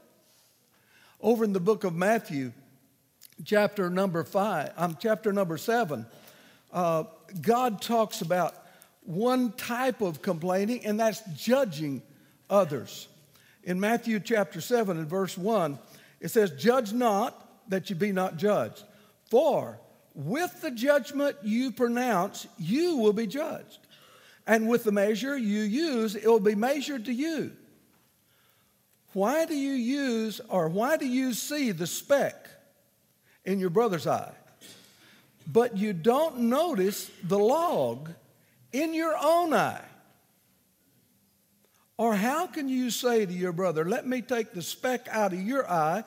Over 1.20 1.44
in 1.44 1.52
the 1.52 1.60
book 1.60 1.82
of 1.82 1.94
Matthew, 1.94 2.52
chapter 3.44 3.88
number 3.90 4.22
five, 4.22 4.72
um, 4.76 4.96
chapter 5.00 5.32
number 5.32 5.56
seven, 5.56 6.06
uh, 6.72 7.04
God 7.40 7.80
talks 7.80 8.20
about 8.20 8.54
one 9.02 9.52
type 9.52 10.00
of 10.00 10.20
complaining, 10.20 10.84
and 10.84 11.00
that's 11.00 11.22
judging 11.34 12.02
others. 12.50 13.08
In 13.66 13.80
Matthew 13.80 14.20
chapter 14.20 14.60
7 14.60 14.96
and 14.96 15.08
verse 15.08 15.36
1, 15.36 15.78
it 16.20 16.28
says, 16.28 16.52
Judge 16.52 16.92
not 16.92 17.68
that 17.68 17.90
you 17.90 17.96
be 17.96 18.12
not 18.12 18.36
judged. 18.36 18.84
For 19.28 19.80
with 20.14 20.62
the 20.62 20.70
judgment 20.70 21.36
you 21.42 21.72
pronounce, 21.72 22.46
you 22.58 22.96
will 22.96 23.12
be 23.12 23.26
judged. 23.26 23.80
And 24.46 24.68
with 24.68 24.84
the 24.84 24.92
measure 24.92 25.36
you 25.36 25.62
use, 25.62 26.14
it 26.14 26.26
will 26.26 26.38
be 26.38 26.54
measured 26.54 27.06
to 27.06 27.12
you. 27.12 27.50
Why 29.12 29.46
do 29.46 29.56
you 29.56 29.72
use, 29.72 30.40
or 30.48 30.68
why 30.68 30.96
do 30.96 31.06
you 31.06 31.32
see 31.32 31.72
the 31.72 31.88
speck 31.88 32.48
in 33.44 33.58
your 33.58 33.70
brother's 33.70 34.06
eye, 34.06 34.34
but 35.44 35.76
you 35.76 35.92
don't 35.92 36.38
notice 36.38 37.10
the 37.24 37.38
log 37.38 38.10
in 38.72 38.94
your 38.94 39.16
own 39.20 39.52
eye? 39.54 39.82
Or 41.98 42.14
how 42.14 42.46
can 42.46 42.68
you 42.68 42.90
say 42.90 43.24
to 43.24 43.32
your 43.32 43.52
brother, 43.52 43.84
Let 43.84 44.06
me 44.06 44.22
take 44.22 44.52
the 44.52 44.62
speck 44.62 45.08
out 45.10 45.32
of 45.32 45.40
your 45.40 45.70
eye 45.70 46.04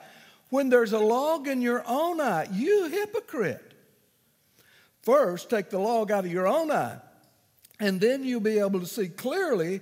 when 0.50 0.68
there's 0.68 0.92
a 0.92 0.98
log 0.98 1.48
in 1.48 1.60
your 1.60 1.82
own 1.86 2.20
eye? 2.20 2.46
You 2.52 2.88
hypocrite. 2.88 3.74
First, 5.02 5.50
take 5.50 5.70
the 5.70 5.78
log 5.78 6.10
out 6.10 6.24
of 6.24 6.32
your 6.32 6.46
own 6.46 6.70
eye, 6.70 6.98
and 7.78 8.00
then 8.00 8.22
you'll 8.22 8.40
be 8.40 8.58
able 8.58 8.80
to 8.80 8.86
see 8.86 9.08
clearly 9.08 9.80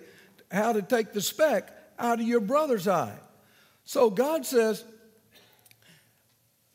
how 0.50 0.72
to 0.72 0.80
take 0.80 1.12
the 1.12 1.20
speck 1.20 1.72
out 1.98 2.20
of 2.20 2.26
your 2.26 2.40
brother's 2.40 2.86
eye. 2.86 3.18
So 3.84 4.10
God 4.10 4.46
says, 4.46 4.84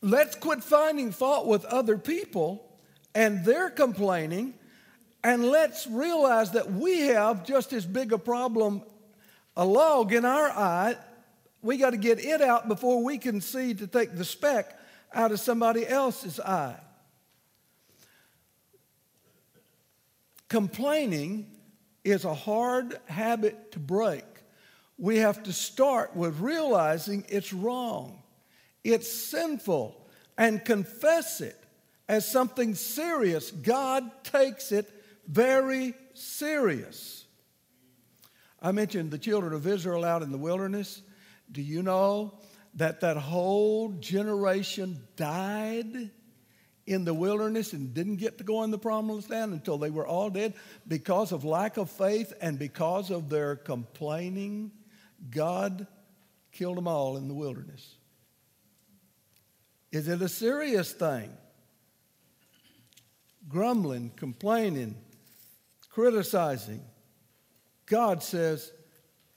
let's 0.02 0.36
quit 0.36 0.62
finding 0.62 1.10
fault 1.10 1.46
with 1.46 1.64
other 1.64 1.96
people 1.96 2.68
and 3.14 3.44
their 3.44 3.70
complaining, 3.70 4.54
and 5.22 5.44
let's 5.44 5.86
realize 5.86 6.50
that 6.50 6.70
we 6.70 7.06
have 7.06 7.46
just 7.46 7.72
as 7.72 7.86
big 7.86 8.12
a 8.12 8.18
problem, 8.18 8.82
a 9.56 9.64
log 9.64 10.12
in 10.12 10.24
our 10.24 10.48
eye. 10.48 10.96
We 11.62 11.76
got 11.76 11.90
to 11.90 11.96
get 11.96 12.18
it 12.18 12.42
out 12.42 12.68
before 12.68 13.02
we 13.02 13.18
can 13.18 13.40
see 13.40 13.74
to 13.74 13.86
take 13.86 14.16
the 14.16 14.24
speck 14.24 14.78
out 15.12 15.32
of 15.32 15.40
somebody 15.40 15.86
else's 15.86 16.40
eye. 16.40 16.78
Complaining 20.48 21.50
is 22.04 22.24
a 22.24 22.34
hard 22.34 22.98
habit 23.06 23.72
to 23.72 23.78
break. 23.78 24.24
We 24.98 25.18
have 25.18 25.42
to 25.44 25.52
start 25.52 26.14
with 26.14 26.38
realizing 26.38 27.24
it's 27.28 27.52
wrong, 27.52 28.22
it's 28.84 29.10
sinful, 29.10 30.00
and 30.36 30.64
confess 30.64 31.40
it 31.40 31.58
as 32.08 32.30
something 32.30 32.74
serious. 32.74 33.50
God 33.50 34.08
takes 34.22 34.70
it 34.70 34.90
very 35.26 35.94
serious. 36.12 37.23
I 38.64 38.72
mentioned 38.72 39.10
the 39.10 39.18
children 39.18 39.52
of 39.52 39.66
Israel 39.66 40.06
out 40.06 40.22
in 40.22 40.32
the 40.32 40.38
wilderness. 40.38 41.02
Do 41.52 41.60
you 41.60 41.82
know 41.82 42.38
that 42.76 43.02
that 43.02 43.18
whole 43.18 43.90
generation 43.90 45.06
died 45.16 46.10
in 46.86 47.04
the 47.04 47.12
wilderness 47.12 47.74
and 47.74 47.92
didn't 47.92 48.16
get 48.16 48.38
to 48.38 48.44
go 48.44 48.62
in 48.62 48.70
the 48.70 48.78
promised 48.78 49.28
land 49.28 49.52
until 49.52 49.76
they 49.76 49.90
were 49.90 50.06
all 50.06 50.30
dead 50.30 50.54
because 50.88 51.30
of 51.30 51.44
lack 51.44 51.76
of 51.76 51.90
faith 51.90 52.32
and 52.40 52.58
because 52.58 53.10
of 53.10 53.28
their 53.28 53.54
complaining? 53.54 54.72
God 55.30 55.86
killed 56.50 56.78
them 56.78 56.88
all 56.88 57.18
in 57.18 57.28
the 57.28 57.34
wilderness. 57.34 57.96
Is 59.92 60.08
it 60.08 60.22
a 60.22 60.28
serious 60.28 60.90
thing? 60.90 61.30
Grumbling, 63.46 64.10
complaining, 64.16 64.96
criticizing. 65.90 66.80
God 67.86 68.22
says, 68.22 68.72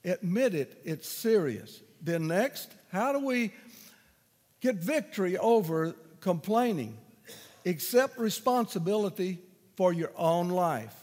admit 0.04 0.54
it, 0.54 0.80
it's 0.84 1.08
serious. 1.08 1.82
Then, 2.00 2.28
next, 2.28 2.72
how 2.90 3.12
do 3.12 3.24
we 3.24 3.52
get 4.60 4.76
victory 4.76 5.36
over 5.36 5.94
complaining? 6.20 6.98
accept 7.68 8.18
responsibility 8.18 9.38
for 9.76 9.92
your 9.92 10.12
own 10.16 10.48
life. 10.48 10.94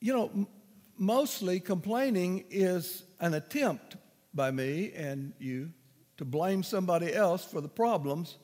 You 0.00 0.12
know, 0.14 0.48
mostly 0.96 1.60
complaining 1.60 2.44
is 2.50 3.04
an 3.20 3.34
attempt 3.34 3.96
by 4.34 4.50
me 4.50 4.92
and 4.94 5.32
you 5.38 5.70
to 6.16 6.24
blame 6.24 6.62
somebody 6.62 7.14
else 7.14 7.44
for 7.44 7.60
the 7.60 7.68
problems 7.68 8.38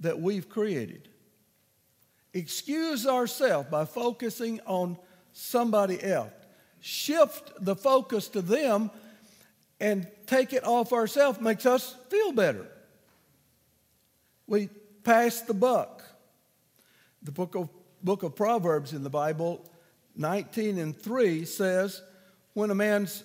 that 0.00 0.20
we've 0.20 0.48
created. 0.48 1.08
Excuse 2.32 3.06
ourselves 3.06 3.68
by 3.70 3.84
focusing 3.84 4.60
on 4.66 4.98
somebody 5.36 6.02
else. 6.02 6.32
Shift 6.80 7.52
the 7.60 7.76
focus 7.76 8.28
to 8.28 8.40
them 8.40 8.90
and 9.78 10.06
take 10.26 10.52
it 10.52 10.64
off 10.64 10.92
ourselves 10.92 11.40
makes 11.40 11.66
us 11.66 11.94
feel 12.08 12.32
better. 12.32 12.66
We 14.46 14.70
pass 15.04 15.42
the 15.42 15.52
buck. 15.52 16.02
The 17.22 17.32
book 17.32 17.54
of, 17.54 17.68
book 18.02 18.22
of 18.22 18.34
Proverbs 18.34 18.92
in 18.92 19.02
the 19.02 19.10
Bible, 19.10 19.68
19 20.16 20.78
and 20.78 20.96
3, 20.96 21.44
says, 21.44 22.00
When 22.54 22.70
a 22.70 22.74
man's 22.74 23.22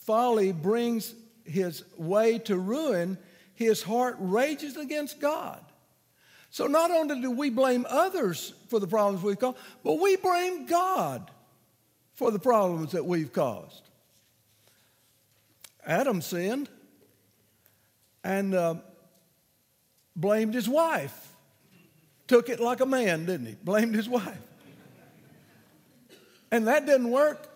folly 0.00 0.50
brings 0.50 1.14
his 1.44 1.84
way 1.96 2.38
to 2.40 2.56
ruin, 2.56 3.18
his 3.54 3.82
heart 3.82 4.16
rages 4.18 4.76
against 4.76 5.20
God. 5.20 5.60
So 6.50 6.66
not 6.66 6.90
only 6.90 7.20
do 7.20 7.30
we 7.30 7.50
blame 7.50 7.86
others 7.88 8.52
for 8.68 8.80
the 8.80 8.88
problems 8.88 9.22
we've 9.22 9.38
caused, 9.38 9.58
but 9.84 10.00
we 10.00 10.16
blame 10.16 10.66
God 10.66 11.30
for 12.14 12.30
the 12.30 12.38
problems 12.38 12.92
that 12.92 13.04
we've 13.04 13.32
caused. 13.32 13.82
Adam 15.84 16.20
sinned 16.20 16.68
and 18.22 18.54
uh, 18.54 18.74
blamed 20.14 20.54
his 20.54 20.68
wife. 20.68 21.28
Took 22.28 22.48
it 22.48 22.60
like 22.60 22.80
a 22.80 22.86
man, 22.86 23.26
didn't 23.26 23.46
he? 23.46 23.56
Blamed 23.62 23.94
his 23.94 24.08
wife. 24.08 24.38
And 26.50 26.66
that 26.68 26.86
didn't 26.86 27.10
work. 27.10 27.48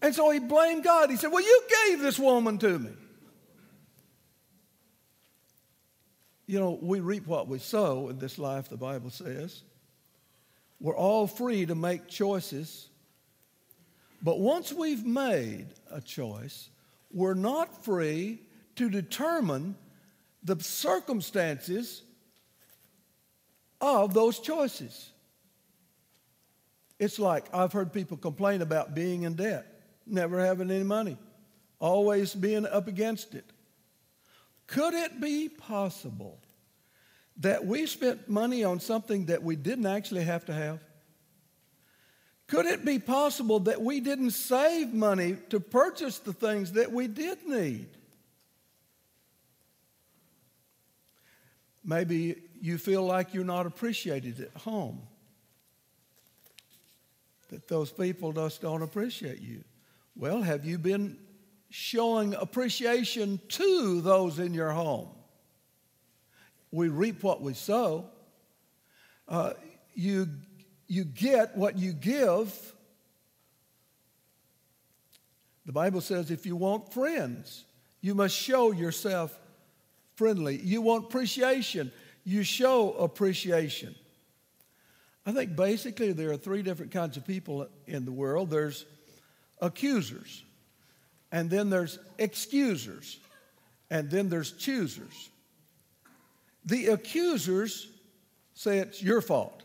And 0.00 0.14
so 0.14 0.30
he 0.30 0.38
blamed 0.38 0.84
God. 0.84 1.10
He 1.10 1.16
said, 1.16 1.32
Well, 1.32 1.42
you 1.42 1.62
gave 1.86 2.00
this 2.00 2.18
woman 2.18 2.58
to 2.58 2.78
me. 2.78 2.90
You 6.46 6.60
know, 6.60 6.78
we 6.80 7.00
reap 7.00 7.26
what 7.26 7.48
we 7.48 7.58
sow 7.58 8.10
in 8.10 8.18
this 8.18 8.38
life, 8.38 8.68
the 8.68 8.76
Bible 8.76 9.08
says. 9.08 9.62
We're 10.78 10.96
all 10.96 11.26
free 11.26 11.64
to 11.64 11.74
make 11.74 12.06
choices. 12.06 12.88
But 14.24 14.40
once 14.40 14.72
we've 14.72 15.04
made 15.04 15.66
a 15.90 16.00
choice, 16.00 16.70
we're 17.12 17.34
not 17.34 17.84
free 17.84 18.40
to 18.76 18.88
determine 18.88 19.76
the 20.42 20.58
circumstances 20.60 22.02
of 23.82 24.14
those 24.14 24.38
choices. 24.38 25.10
It's 26.98 27.18
like 27.18 27.54
I've 27.54 27.72
heard 27.72 27.92
people 27.92 28.16
complain 28.16 28.62
about 28.62 28.94
being 28.94 29.24
in 29.24 29.34
debt, 29.34 29.66
never 30.06 30.40
having 30.40 30.70
any 30.70 30.84
money, 30.84 31.18
always 31.78 32.34
being 32.34 32.64
up 32.64 32.88
against 32.88 33.34
it. 33.34 33.44
Could 34.66 34.94
it 34.94 35.20
be 35.20 35.50
possible 35.50 36.40
that 37.36 37.66
we 37.66 37.84
spent 37.84 38.30
money 38.30 38.64
on 38.64 38.80
something 38.80 39.26
that 39.26 39.42
we 39.42 39.54
didn't 39.54 39.86
actually 39.86 40.24
have 40.24 40.46
to 40.46 40.54
have? 40.54 40.80
Could 42.46 42.66
it 42.66 42.84
be 42.84 42.98
possible 42.98 43.60
that 43.60 43.80
we 43.80 44.00
didn't 44.00 44.32
save 44.32 44.92
money 44.92 45.36
to 45.48 45.60
purchase 45.60 46.18
the 46.18 46.32
things 46.32 46.72
that 46.72 46.92
we 46.92 47.08
did 47.08 47.46
need? 47.46 47.88
Maybe 51.84 52.36
you 52.60 52.78
feel 52.78 53.02
like 53.02 53.34
you're 53.34 53.44
not 53.44 53.66
appreciated 53.66 54.40
at 54.40 54.62
home, 54.62 55.02
that 57.50 57.68
those 57.68 57.90
people 57.90 58.32
just 58.32 58.62
don't 58.62 58.82
appreciate 58.82 59.40
you. 59.40 59.64
Well, 60.16 60.42
have 60.42 60.64
you 60.64 60.78
been 60.78 61.18
showing 61.70 62.34
appreciation 62.34 63.40
to 63.48 64.00
those 64.00 64.38
in 64.38 64.54
your 64.54 64.70
home? 64.70 65.08
We 66.70 66.88
reap 66.88 67.22
what 67.22 67.42
we 67.42 67.54
sow. 67.54 68.06
Uh, 69.28 69.52
you, 69.94 70.28
you 70.94 71.04
get 71.04 71.56
what 71.56 71.76
you 71.76 71.92
give. 71.92 72.72
The 75.66 75.72
Bible 75.72 76.00
says 76.00 76.30
if 76.30 76.46
you 76.46 76.54
want 76.54 76.92
friends, 76.92 77.64
you 78.00 78.14
must 78.14 78.36
show 78.36 78.70
yourself 78.70 79.36
friendly. 80.14 80.56
You 80.56 80.82
want 80.82 81.06
appreciation, 81.06 81.90
you 82.22 82.44
show 82.44 82.92
appreciation. 82.92 83.96
I 85.26 85.32
think 85.32 85.56
basically 85.56 86.12
there 86.12 86.30
are 86.30 86.36
three 86.36 86.62
different 86.62 86.92
kinds 86.92 87.16
of 87.16 87.26
people 87.26 87.66
in 87.86 88.04
the 88.04 88.12
world 88.12 88.50
there's 88.50 88.84
accusers, 89.60 90.44
and 91.32 91.50
then 91.50 91.70
there's 91.70 91.98
excusers, 92.18 93.18
and 93.90 94.10
then 94.10 94.28
there's 94.28 94.52
choosers. 94.52 95.30
The 96.66 96.86
accusers 96.88 97.88
say 98.52 98.78
it's 98.78 99.02
your 99.02 99.20
fault, 99.20 99.64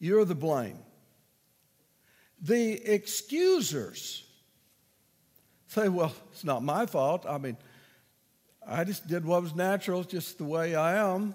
you're 0.00 0.24
the 0.24 0.34
blame. 0.34 0.78
The 2.40 2.72
excusers 2.90 4.24
say, 5.68 5.88
well, 5.88 6.12
it's 6.32 6.42
not 6.42 6.64
my 6.64 6.86
fault. 6.86 7.26
I 7.28 7.38
mean, 7.38 7.56
I 8.66 8.82
just 8.84 9.06
did 9.06 9.24
what 9.24 9.42
was 9.42 9.54
natural, 9.54 10.02
just 10.02 10.38
the 10.38 10.44
way 10.44 10.74
I 10.74 10.96
am. 10.96 11.34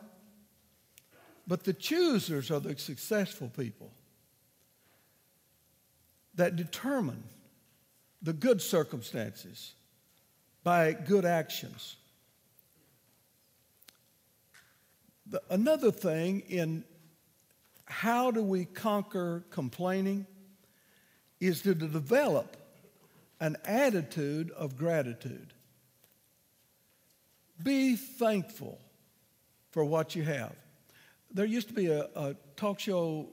But 1.48 1.64
the 1.64 1.74
choosers 1.74 2.50
are 2.50 2.60
the 2.60 2.78
successful 2.78 3.50
people 3.56 3.92
that 6.34 6.56
determine 6.56 7.24
the 8.22 8.34
good 8.34 8.62
circumstances 8.62 9.74
by 10.64 10.94
good 10.94 11.24
actions. 11.24 11.96
The, 15.28 15.42
another 15.52 15.92
thing 15.92 16.42
in 16.42 16.84
how 17.86 18.32
do 18.32 18.44
we 18.44 18.66
conquer 18.66 19.44
complaining 19.52 20.26
is 21.40 21.62
to 21.62 21.76
develop 21.76 22.58
an 23.40 23.58
attitude 23.66 24.52
of 24.52 24.78
gratitude. 24.78 25.54
Be 27.62 27.96
thankful 27.96 28.80
for 29.72 29.84
what 29.84 30.16
you 30.16 30.24
have. 30.24 30.56
There 31.32 31.46
used 31.46 31.68
to 31.68 31.74
be 31.74 31.88
a, 31.88 32.08
a 32.16 32.36
talk 32.56 32.80
show 32.80 33.28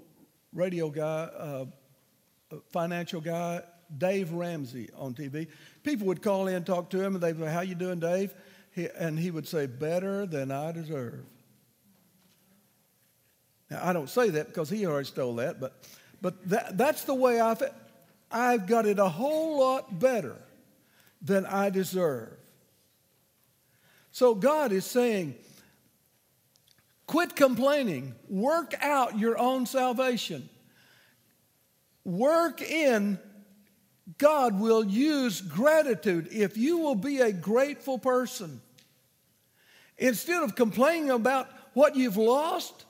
radio 0.53 0.91
guy, 0.91 1.29
uh, 1.38 1.65
financial 2.71 3.21
guy, 3.21 3.62
Dave 3.97 4.33
Ramsey 4.33 4.91
on 4.97 5.15
TV. 5.15 5.49
People 5.83 6.07
would 6.09 6.23
call 6.23 6.49
in, 6.49 6.65
talk 6.65 6.91
to 6.91 7.01
him, 7.01 7.15
and 7.15 7.23
they'd 7.23 7.38
say, 7.38 7.51
"How 7.51 7.61
you 7.61 7.75
doing, 7.75 8.01
Dave?" 8.01 8.35
He, 8.73 8.88
and 8.99 9.19
he 9.19 9.31
would 9.31 9.47
say, 9.47 9.67
"Better 9.67 10.27
than 10.27 10.51
I 10.51 10.73
deserve." 10.73 11.25
Now 13.72 13.80
I 13.82 13.92
don't 13.94 14.11
say 14.11 14.28
that 14.30 14.48
because 14.48 14.68
he 14.68 14.85
already 14.87 15.06
stole 15.06 15.37
that, 15.37 15.58
but 15.58 15.74
but 16.20 16.46
that, 16.50 16.76
that's 16.76 17.04
the 17.04 17.14
way 17.14 17.40
I 17.40 17.54
feel. 17.54 17.74
I've 18.30 18.66
got 18.66 18.87
it 18.87 18.98
a 18.98 19.08
whole 19.08 19.58
lot 19.58 19.98
better 19.98 20.37
than 21.20 21.46
I 21.46 21.70
deserve. 21.70 22.32
So 24.12 24.35
God 24.35 24.72
is 24.72 24.85
saying, 24.85 25.35
quit 27.06 27.35
complaining, 27.35 28.14
work 28.28 28.74
out 28.80 29.18
your 29.18 29.38
own 29.38 29.66
salvation. 29.66 30.48
Work 32.04 32.61
in, 32.61 33.18
God 34.18 34.61
will 34.61 34.85
use 34.85 35.40
gratitude 35.40 36.28
if 36.30 36.56
you 36.56 36.78
will 36.78 36.94
be 36.94 37.20
a 37.20 37.32
grateful 37.32 37.98
person. 37.98 38.61
Instead 39.98 40.42
of 40.42 40.56
complaining 40.56 41.11
about 41.11 41.48
what 41.75 41.96
you've 41.96 42.16
lost, 42.16 42.85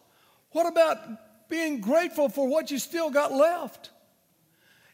what 0.52 0.66
about 0.66 0.98
being 1.48 1.80
grateful 1.80 2.28
for 2.28 2.46
what 2.46 2.70
you 2.70 2.78
still 2.78 3.10
got 3.10 3.32
left? 3.32 3.90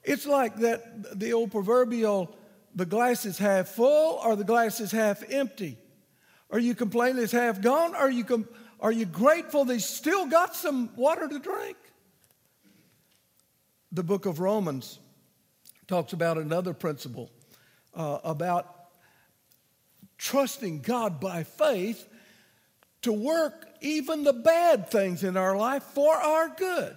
It's 0.03 0.27
like 0.27 0.57
that 0.57 1.19
the 1.19 1.33
old 1.33 1.51
proverbial 1.51 2.35
the 2.75 2.87
glass 2.87 3.27
is 3.27 3.39
half 3.39 3.69
full 3.69 4.21
or 4.25 4.37
the 4.37 4.45
glass 4.45 4.81
is 4.81 4.93
half 4.93 5.23
empty. 5.31 5.77
Are 6.51 6.59
you 6.59 6.75
complaining 6.75 7.23
it's 7.23 7.33
half 7.33 7.61
gone? 7.61 7.95
Or 7.95 7.99
are 7.99 8.11
you, 8.11 8.25
com- 8.25 8.49
are 8.81 8.93
you 8.93 9.05
grateful 9.05 9.65
they 9.65 9.79
still 9.79 10.27
got 10.27 10.55
some 10.55 10.91
water 10.97 11.29
to 11.29 11.39
drink? 11.39 11.77
The 13.93 14.03
book 14.03 14.27
of 14.27 14.39
Romans 14.39 14.99
talks 15.87 16.13
about 16.13 16.39
another 16.39 16.73
principle 16.73 17.31
uh, 17.95 18.19
about 18.23 18.75
trusting 20.19 20.81
God 20.81 21.21
by 21.21 21.43
faith 21.45 22.08
to 23.03 23.13
work 23.13 23.67
even 23.81 24.25
the 24.25 24.33
bad 24.33 24.91
things 24.91 25.25
in 25.25 25.37
our 25.37 25.57
life 25.57 25.83
for 25.83 26.15
our 26.15 26.49
good. 26.49 26.97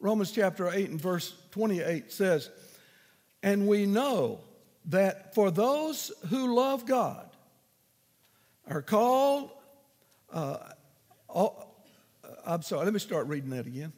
Romans 0.00 0.30
chapter 0.30 0.70
8 0.70 0.90
and 0.90 1.00
verse 1.00 1.34
28 1.52 2.12
says, 2.12 2.50
And 3.42 3.66
we 3.66 3.86
know 3.86 4.40
that 4.86 5.34
for 5.34 5.50
those 5.50 6.12
who 6.28 6.54
love 6.54 6.86
God, 6.86 7.24
are 8.68 8.82
called 8.82 9.50
uh, 10.32 10.58
I'm 12.46 12.62
sorry, 12.62 12.84
let 12.84 12.94
me 12.94 13.00
start 13.00 13.26
reading 13.26 13.50
that 13.50 13.66
again. 13.66 13.92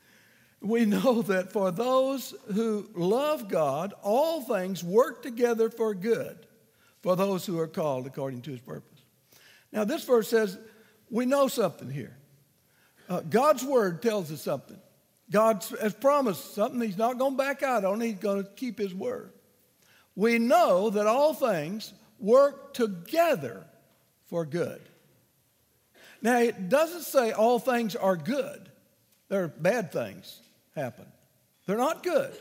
we 0.60 0.84
know 0.84 1.22
that 1.22 1.52
for 1.52 1.70
those 1.70 2.34
who 2.52 2.88
love 2.94 3.48
God, 3.48 3.94
all 4.02 4.42
things 4.42 4.82
work 4.82 5.22
together 5.22 5.70
for 5.70 5.94
good 5.94 6.46
for 7.02 7.16
those 7.16 7.44
who 7.46 7.58
are 7.58 7.68
called 7.68 8.06
according 8.06 8.42
to 8.42 8.50
his 8.50 8.60
purpose. 8.60 9.02
Now, 9.72 9.84
this 9.84 10.04
verse 10.04 10.28
says 10.28 10.58
we 11.14 11.26
know 11.26 11.46
something 11.46 11.88
here. 11.88 12.16
Uh, 13.08 13.20
God's 13.20 13.62
word 13.62 14.02
tells 14.02 14.32
us 14.32 14.42
something. 14.42 14.78
God 15.30 15.64
has 15.80 15.94
promised 15.94 16.56
something 16.56 16.80
he's 16.80 16.98
not 16.98 17.18
going 17.18 17.34
to 17.34 17.38
back 17.38 17.62
out 17.62 17.84
on, 17.84 18.00
he's 18.00 18.16
going 18.16 18.42
to 18.42 18.50
keep 18.56 18.80
his 18.80 18.92
word. 18.92 19.30
We 20.16 20.40
know 20.40 20.90
that 20.90 21.06
all 21.06 21.32
things 21.32 21.92
work 22.18 22.74
together 22.74 23.64
for 24.26 24.44
good. 24.44 24.80
Now, 26.20 26.38
it 26.38 26.68
doesn't 26.68 27.02
say 27.02 27.30
all 27.30 27.60
things 27.60 27.94
are 27.94 28.16
good. 28.16 28.68
There 29.28 29.44
are 29.44 29.48
bad 29.48 29.92
things 29.92 30.40
happen. 30.74 31.06
They're 31.66 31.78
not 31.78 32.02
good. 32.02 32.32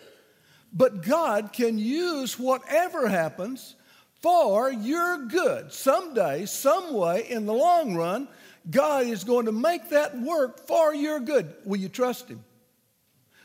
But 0.73 1.03
God 1.03 1.53
can 1.53 1.77
use 1.77 2.39
whatever 2.39 3.07
happens 3.07 3.75
for 4.23 4.71
your 4.71 5.27
good. 5.27 5.71
Someday, 5.71 6.47
some 6.47 6.95
way, 6.95 7.29
in 7.29 7.45
the 7.45 7.53
long 7.53 7.93
run, 7.93 8.27
God 8.69 9.07
is 9.07 9.23
going 9.23 9.45
to 9.45 9.51
make 9.51 9.89
that 9.89 10.17
work 10.17 10.67
for 10.67 10.93
your 10.93 11.19
good. 11.19 11.53
Will 11.65 11.79
you 11.79 11.89
trust 11.89 12.29
Him? 12.29 12.43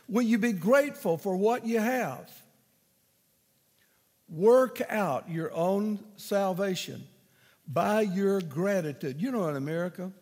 Will 0.09 0.23
you 0.23 0.39
be 0.39 0.53
grateful 0.53 1.19
for 1.19 1.37
what 1.37 1.67
you 1.67 1.81
have? 1.81 2.31
Work 4.29 4.81
out 4.89 5.31
your 5.31 5.53
own 5.53 5.99
salvation 6.17 7.07
by 7.67 8.03
your 8.03 8.41
gratitude. 8.41 9.21
You 9.21 9.33
know, 9.33 9.49
in 9.49 9.57
America, 9.57 10.13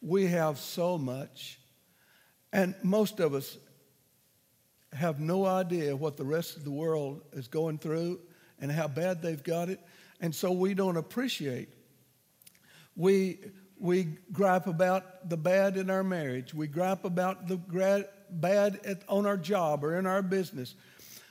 we 0.00 0.26
have 0.26 0.58
so 0.58 0.98
much, 0.98 1.58
and 2.52 2.74
most 2.82 3.20
of 3.20 3.34
us 3.34 3.56
have 4.92 5.20
no 5.20 5.46
idea 5.46 5.96
what 5.96 6.16
the 6.16 6.24
rest 6.24 6.56
of 6.56 6.64
the 6.64 6.70
world 6.70 7.22
is 7.32 7.48
going 7.48 7.78
through 7.78 8.20
and 8.60 8.70
how 8.70 8.88
bad 8.88 9.22
they've 9.22 9.42
got 9.42 9.68
it, 9.68 9.80
and 10.20 10.34
so 10.34 10.52
we 10.52 10.74
don't 10.74 10.96
appreciate. 10.96 11.68
We, 12.94 13.38
we 13.82 14.04
gripe 14.32 14.68
about 14.68 15.28
the 15.28 15.36
bad 15.36 15.76
in 15.76 15.90
our 15.90 16.04
marriage, 16.04 16.54
we 16.54 16.68
gripe 16.68 17.04
about 17.04 17.48
the 17.48 17.56
bad 18.30 18.78
at, 18.84 19.02
on 19.08 19.26
our 19.26 19.36
job 19.36 19.82
or 19.82 19.98
in 19.98 20.06
our 20.06 20.22
business, 20.22 20.76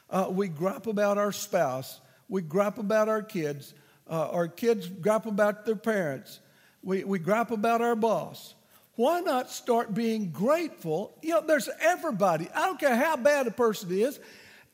uh, 0.10 0.28
we 0.30 0.49
gripe 0.49 0.86
about 0.86 1.18
our 1.18 1.32
spouse, 1.32 2.02
we 2.28 2.41
gripe 2.41 2.78
about 2.78 3.08
our 3.08 3.22
kids, 3.22 3.74
uh, 4.10 4.28
our 4.32 4.49
kids 4.49 4.89
gripe 4.89 5.26
about 5.26 5.66
their 5.66 5.78
parents, 5.78 6.41
we, 6.84 7.06
we 7.06 7.20
gripe 7.20 7.52
about 7.52 7.82
our 7.82 7.95
boss. 7.95 8.54
Why 8.95 9.22
not 9.22 9.49
start 9.49 9.93
being 9.93 10.32
grateful? 10.32 11.18
You 11.22 11.36
know, 11.36 11.41
there's 11.47 11.70
everybody, 11.80 12.49
I 12.54 12.66
don't 12.66 12.80
care 12.80 12.97
how 12.97 13.16
bad 13.16 13.47
a 13.47 13.52
person 13.52 13.91
is, 13.91 14.20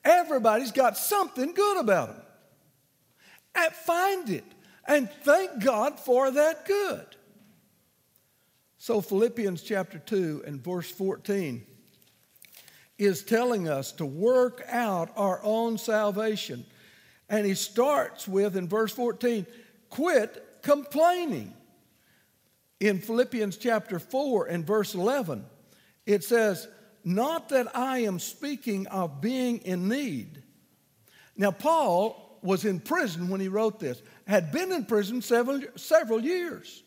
everybody's 0.04 0.72
got 0.72 0.98
something 0.98 1.54
good 1.54 1.80
about 1.80 2.08
them. 2.08 2.26
And 3.54 3.72
find 3.72 4.30
it. 4.32 4.46
And 4.88 5.12
thank 5.24 5.64
God 5.64 6.00
for 6.00 6.32
that 6.32 6.66
good. 6.66 7.06
So, 8.78 9.02
Philippians 9.02 9.64
chapter 9.64 9.98
2 10.00 10.44
and 10.46 10.64
verse 10.64 10.90
14 10.92 11.66
is 12.98 13.24
telling 13.24 13.68
us 13.68 13.92
to 13.94 14.06
work 14.06 14.64
out 14.68 15.12
our 15.16 15.40
own 15.44 15.78
salvation. 15.78 16.66
And 17.30 17.46
he 17.46 17.56
starts 17.56 18.28
with, 18.28 18.56
in 18.56 18.68
verse 18.68 18.94
14, 18.94 19.46
quit 19.90 20.62
complaining 20.62 21.54
in 22.80 23.00
Philippians 23.00 23.58
chapter 23.58 24.00
4 24.00 24.48
and 24.48 24.66
verse 24.66 24.94
11, 24.94 25.46
it 26.06 26.24
says, 26.24 26.68
Not 27.04 27.50
that 27.50 27.76
I 27.76 28.00
am 28.00 28.20
speaking 28.20 28.88
of 28.88 29.22
being 29.22 29.60
in 29.60 29.90
need. 29.90 30.44
Now, 31.36 31.52
Paul 31.52 32.40
was 32.42 32.66
in 32.66 32.80
prison 32.80 33.30
when 33.30 33.42
he 33.42 33.48
wrote 33.48 33.80
this, 33.80 34.02
had 34.28 34.52
been 34.52 34.72
in 34.72 34.86
prison 34.86 35.22
several, 35.22 35.62
several 35.76 36.20
years. 36.20 36.84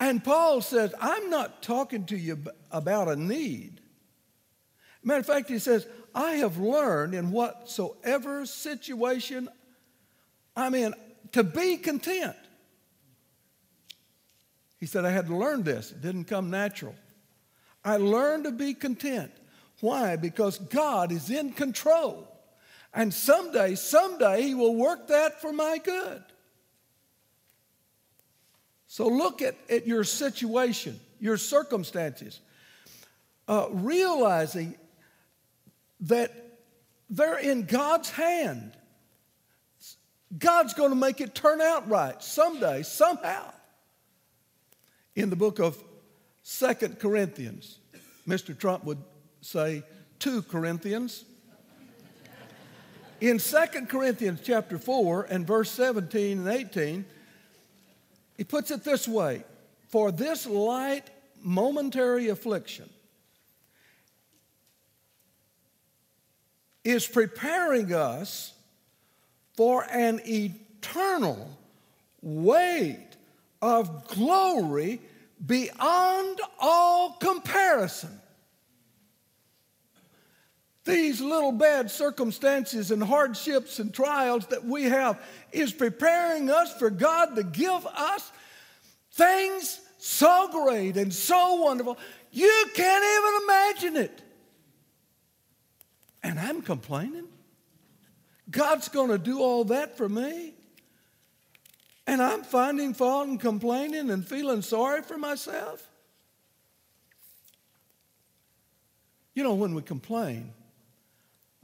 And 0.00 0.22
Paul 0.22 0.60
says, 0.60 0.94
I'm 1.00 1.28
not 1.30 1.62
talking 1.62 2.04
to 2.06 2.16
you 2.16 2.38
about 2.70 3.08
a 3.08 3.16
need. 3.16 3.80
Matter 5.02 5.20
of 5.20 5.26
fact, 5.26 5.48
he 5.48 5.58
says, 5.58 5.86
I 6.14 6.32
have 6.34 6.58
learned 6.58 7.14
in 7.14 7.30
whatsoever 7.30 8.46
situation 8.46 9.48
I'm 10.56 10.74
in 10.74 10.94
to 11.32 11.44
be 11.44 11.76
content. 11.76 12.36
He 14.78 14.86
said, 14.86 15.04
I 15.04 15.10
had 15.10 15.26
to 15.26 15.36
learn 15.36 15.62
this. 15.62 15.92
It 15.92 16.00
didn't 16.00 16.24
come 16.24 16.50
natural. 16.50 16.94
I 17.84 17.96
learned 17.96 18.44
to 18.44 18.52
be 18.52 18.74
content. 18.74 19.32
Why? 19.80 20.16
Because 20.16 20.58
God 20.58 21.12
is 21.12 21.30
in 21.30 21.52
control. 21.52 22.28
And 22.92 23.12
someday, 23.12 23.74
someday, 23.74 24.42
He 24.42 24.54
will 24.54 24.74
work 24.74 25.08
that 25.08 25.40
for 25.40 25.52
my 25.52 25.78
good. 25.78 26.22
So 28.88 29.06
look 29.06 29.42
at, 29.42 29.54
at 29.70 29.86
your 29.86 30.02
situation, 30.02 30.98
your 31.20 31.36
circumstances, 31.36 32.40
uh, 33.46 33.68
realizing 33.70 34.74
that 36.00 36.32
they're 37.10 37.38
in 37.38 37.66
God's 37.66 38.10
hand. 38.10 38.72
God's 40.36 40.74
going 40.74 40.90
to 40.90 40.96
make 40.96 41.20
it 41.20 41.34
turn 41.34 41.60
out 41.60 41.88
right 41.88 42.20
someday, 42.22 42.82
somehow 42.82 43.52
in 45.14 45.30
the 45.30 45.36
book 45.36 45.58
of 45.58 45.82
Second 46.42 46.98
Corinthians. 46.98 47.78
Mr. 48.26 48.56
Trump 48.56 48.84
would 48.84 49.02
say 49.42 49.82
2 50.20 50.42
Corinthians. 50.42 51.24
In 53.20 53.38
Second 53.38 53.88
Corinthians 53.88 54.40
chapter 54.42 54.78
4 54.78 55.24
and 55.24 55.46
verse 55.46 55.70
17 55.72 56.38
and 56.38 56.48
18, 56.48 57.04
he 58.38 58.44
puts 58.44 58.70
it 58.70 58.84
this 58.84 59.06
way 59.06 59.44
For 59.88 60.10
this 60.10 60.46
light 60.46 61.10
momentary 61.42 62.28
affliction 62.28 62.88
is 66.84 67.06
preparing 67.06 67.92
us 67.92 68.54
for 69.54 69.84
an 69.90 70.20
eternal 70.26 71.50
weight 72.22 73.08
of 73.60 74.06
glory 74.08 75.00
beyond 75.44 76.40
all 76.58 77.12
comparison. 77.14 78.20
These 80.88 81.20
little 81.20 81.52
bad 81.52 81.90
circumstances 81.90 82.90
and 82.90 83.02
hardships 83.02 83.78
and 83.78 83.92
trials 83.92 84.46
that 84.46 84.64
we 84.64 84.84
have 84.84 85.20
is 85.52 85.70
preparing 85.70 86.48
us 86.48 86.72
for 86.78 86.88
God 86.88 87.36
to 87.36 87.42
give 87.42 87.86
us 87.86 88.32
things 89.12 89.82
so 89.98 90.48
great 90.50 90.96
and 90.96 91.12
so 91.12 91.56
wonderful, 91.56 91.98
you 92.32 92.64
can't 92.72 93.04
even 93.04 93.42
imagine 93.42 93.96
it. 94.02 94.22
And 96.22 96.40
I'm 96.40 96.62
complaining. 96.62 97.28
God's 98.50 98.88
going 98.88 99.10
to 99.10 99.18
do 99.18 99.40
all 99.40 99.64
that 99.64 99.98
for 99.98 100.08
me. 100.08 100.54
And 102.06 102.22
I'm 102.22 102.42
finding 102.42 102.94
fault 102.94 103.28
and 103.28 103.38
complaining 103.38 104.08
and 104.08 104.26
feeling 104.26 104.62
sorry 104.62 105.02
for 105.02 105.18
myself. 105.18 105.86
You 109.34 109.42
know, 109.42 109.52
when 109.52 109.74
we 109.74 109.82
complain 109.82 110.54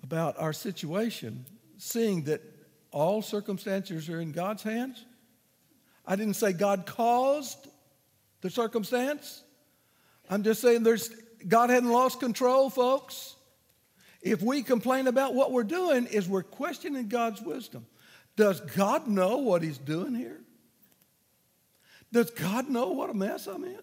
about 0.04 0.38
our 0.38 0.52
situation, 0.52 1.46
seeing 1.78 2.24
that 2.24 2.42
all 2.90 3.22
circumstances 3.22 4.10
are 4.10 4.20
in 4.20 4.32
God's 4.32 4.62
hands, 4.62 5.02
I 6.06 6.14
didn't 6.14 6.34
say 6.34 6.52
God 6.52 6.84
caused 6.84 7.68
the 8.42 8.50
circumstance. 8.50 9.42
I'm 10.28 10.42
just 10.42 10.60
saying 10.60 10.82
there's 10.82 11.08
God 11.48 11.70
hadn't 11.70 11.88
lost 11.88 12.20
control, 12.20 12.68
folks. 12.68 13.34
If 14.20 14.42
we 14.42 14.62
complain 14.62 15.06
about 15.06 15.34
what 15.34 15.52
we're 15.52 15.64
doing, 15.64 16.06
is 16.06 16.28
we're 16.28 16.42
questioning 16.42 17.08
God's 17.08 17.40
wisdom. 17.40 17.86
Does 18.36 18.60
God 18.60 19.08
know 19.08 19.38
what 19.38 19.62
He's 19.62 19.78
doing 19.78 20.14
here? 20.14 20.40
Does 22.12 22.30
God 22.30 22.68
know 22.68 22.88
what 22.88 23.08
a 23.08 23.14
mess 23.14 23.46
I'm 23.46 23.64
in? 23.64 23.80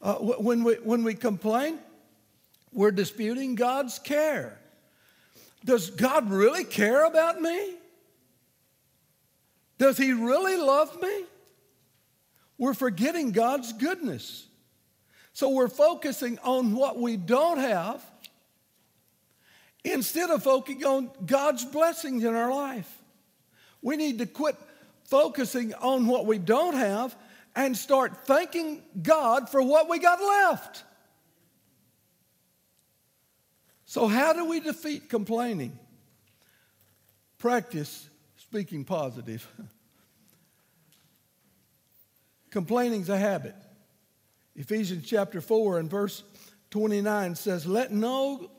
Uh, 0.00 0.14
when, 0.14 0.62
we, 0.62 0.74
when 0.74 1.02
we 1.02 1.14
complain, 1.14 1.78
we're 2.72 2.90
disputing 2.90 3.54
God's 3.54 3.98
care. 3.98 4.58
Does 5.64 5.90
God 5.90 6.30
really 6.30 6.64
care 6.64 7.04
about 7.04 7.40
me? 7.40 7.74
Does 9.78 9.96
He 9.96 10.12
really 10.12 10.56
love 10.56 11.00
me? 11.00 11.24
We're 12.58 12.74
forgetting 12.74 13.32
God's 13.32 13.72
goodness. 13.72 14.46
So 15.32 15.50
we're 15.50 15.68
focusing 15.68 16.38
on 16.40 16.74
what 16.74 16.98
we 16.98 17.16
don't 17.16 17.58
have 17.58 18.04
instead 19.84 20.30
of 20.30 20.42
focusing 20.42 20.84
on 20.84 21.10
God's 21.26 21.64
blessings 21.64 22.24
in 22.24 22.34
our 22.34 22.52
life. 22.52 23.02
We 23.80 23.96
need 23.96 24.18
to 24.18 24.26
quit 24.26 24.56
focusing 25.04 25.74
on 25.74 26.06
what 26.06 26.26
we 26.26 26.38
don't 26.38 26.74
have 26.74 27.16
and 27.56 27.76
start 27.76 28.26
thanking 28.26 28.82
God 29.02 29.48
for 29.48 29.62
what 29.62 29.88
we 29.88 29.98
got 29.98 30.20
left. 30.20 30.84
So, 33.92 34.08
how 34.08 34.32
do 34.32 34.46
we 34.46 34.58
defeat 34.58 35.10
complaining? 35.10 35.78
Practice 37.36 38.08
speaking 38.38 38.86
positive. 38.86 39.46
Complaining's 42.50 43.10
a 43.10 43.18
habit. 43.18 43.54
Ephesians 44.56 45.06
chapter 45.06 45.42
4 45.42 45.80
and 45.80 45.90
verse 45.90 46.24
29 46.70 47.34
says, 47.34 47.66
Let 47.66 47.92
no 47.92 48.50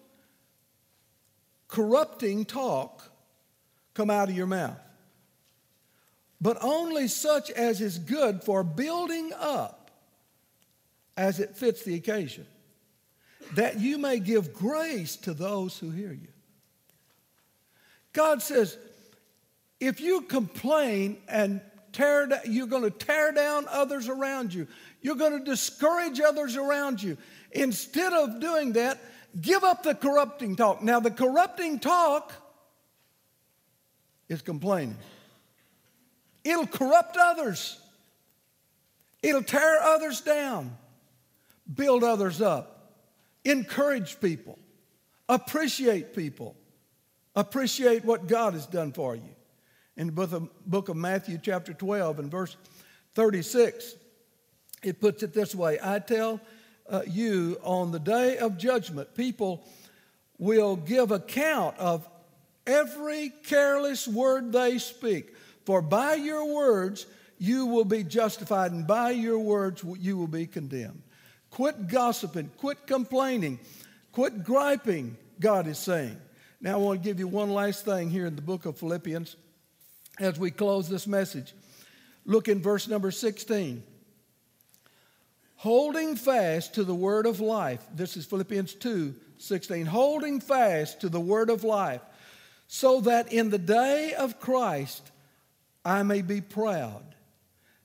corrupting 1.68 2.46
talk 2.46 3.02
come 3.96 4.12
out 4.12 4.30
of 4.30 4.38
your 4.38 4.46
mouth, 4.46 4.78
but 6.40 6.60
only 6.62 7.08
such 7.08 7.50
as 7.50 7.82
is 7.82 7.98
good 7.98 8.44
for 8.44 8.64
building 8.64 9.32
up 9.36 9.90
as 11.18 11.40
it 11.40 11.58
fits 11.58 11.82
the 11.82 11.96
occasion, 11.96 12.46
that 13.56 13.80
you 13.80 13.98
may 13.98 14.20
give 14.20 14.54
grace 14.54 15.16
to 15.18 15.34
those 15.34 15.78
who 15.78 15.90
hear 15.90 16.12
you. 16.12 16.28
God 18.14 18.42
says, 18.42 18.78
if 19.80 20.00
you 20.00 20.22
complain 20.22 21.18
and 21.28 21.62
tear, 21.92 22.30
you're 22.46 22.68
going 22.68 22.84
to 22.84 22.92
tear 22.92 23.32
down 23.32 23.66
others 23.70 24.08
around 24.08 24.54
you. 24.54 24.68
You're 25.02 25.16
going 25.16 25.38
to 25.38 25.44
discourage 25.44 26.20
others 26.20 26.56
around 26.56 27.02
you. 27.02 27.18
Instead 27.52 28.14
of 28.14 28.40
doing 28.40 28.74
that, 28.74 29.00
give 29.40 29.64
up 29.64 29.84
the 29.84 29.96
corrupting 29.96 30.56
talk. 30.56 30.82
Now, 30.82 31.00
the 31.00 31.12
corrupting 31.12 31.80
talk 31.80 32.34
is 34.30 34.42
complaining, 34.42 34.98
it'll 36.44 36.66
corrupt 36.66 37.18
others, 37.20 37.80
it'll 39.22 39.44
tear 39.44 39.82
others 39.82 40.22
down, 40.22 40.76
build 41.72 42.04
others 42.04 42.42
up, 42.42 42.73
encourage 43.46 44.20
people, 44.20 44.60
appreciate 45.30 46.16
people, 46.16 46.56
appreciate 47.36 48.06
what 48.06 48.28
God 48.28 48.54
has 48.54 48.66
done 48.66 48.92
for 48.92 49.16
you 49.16 49.34
in 49.96 50.08
the 50.08 50.48
book 50.66 50.90
of 50.90 50.96
Matthew, 50.96 51.38
chapter 51.42 51.74
12, 51.74 52.20
and 52.20 52.32
verse 52.32 52.58
36, 53.16 53.96
it 54.82 55.00
puts 55.00 55.24
it 55.24 55.34
this 55.34 55.54
way 55.54 55.78
I 55.82 56.00
tell 56.00 56.42
uh, 56.90 57.02
you, 57.08 57.60
on 57.64 57.92
the 57.92 58.00
day 58.00 58.38
of 58.38 58.58
judgment, 58.58 59.16
people 59.16 59.64
will 60.38 60.76
give 60.76 61.12
account 61.12 61.78
of 61.78 62.08
every 62.66 63.32
careless 63.44 64.08
word 64.08 64.52
they 64.52 64.78
speak. 64.80 65.36
For 65.66 65.82
by 65.82 66.16
your 66.16 66.54
words 66.54 67.06
you 67.38 67.68
will 67.68 67.86
be 67.86 68.04
justified, 68.04 68.72
and 68.72 68.88
by 68.88 69.12
your 69.12 69.40
words 69.40 69.84
you 70.00 70.18
will 70.18 70.28
be 70.28 70.48
condemned. 70.48 71.04
Quit 71.54 71.88
gossiping, 71.88 72.50
quit 72.58 72.88
complaining, 72.88 73.60
quit 74.12 74.44
griping, 74.44 75.16
God 75.40 75.68
is 75.68 75.78
saying. 75.78 76.20
Now, 76.60 76.74
I 76.74 76.78
want 76.78 77.04
to 77.04 77.08
give 77.08 77.20
you 77.20 77.28
one 77.28 77.52
last 77.52 77.86
thing 77.86 78.10
here 78.10 78.26
in 78.26 78.36
the 78.36 78.42
book 78.42 78.66
of 78.66 78.76
Philippians 78.80 79.36
as 80.20 80.40
we 80.40 80.50
close 80.50 80.90
this 80.90 81.06
message. 81.06 81.54
Look 82.26 82.48
in 82.48 82.60
verse 82.60 82.88
number 82.88 83.12
16. 83.12 83.84
Holding 85.58 86.16
fast 86.16 86.74
to 86.74 86.84
the 86.84 86.96
word 86.96 87.28
of 87.28 87.40
life. 87.40 87.86
This 87.94 88.18
is 88.18 88.26
Philippians 88.26 88.74
2 88.74 89.14
16. 89.38 89.86
Holding 89.86 90.40
fast 90.40 91.02
to 91.02 91.10
the 91.10 91.20
word 91.20 91.52
of 91.52 91.64
life, 91.64 92.02
so 92.68 93.00
that 93.02 93.32
in 93.32 93.52
the 93.52 93.60
day 93.60 94.16
of 94.18 94.40
Christ 94.40 95.12
I 95.86 96.02
may 96.02 96.24
be 96.24 96.42
proud 96.42 97.14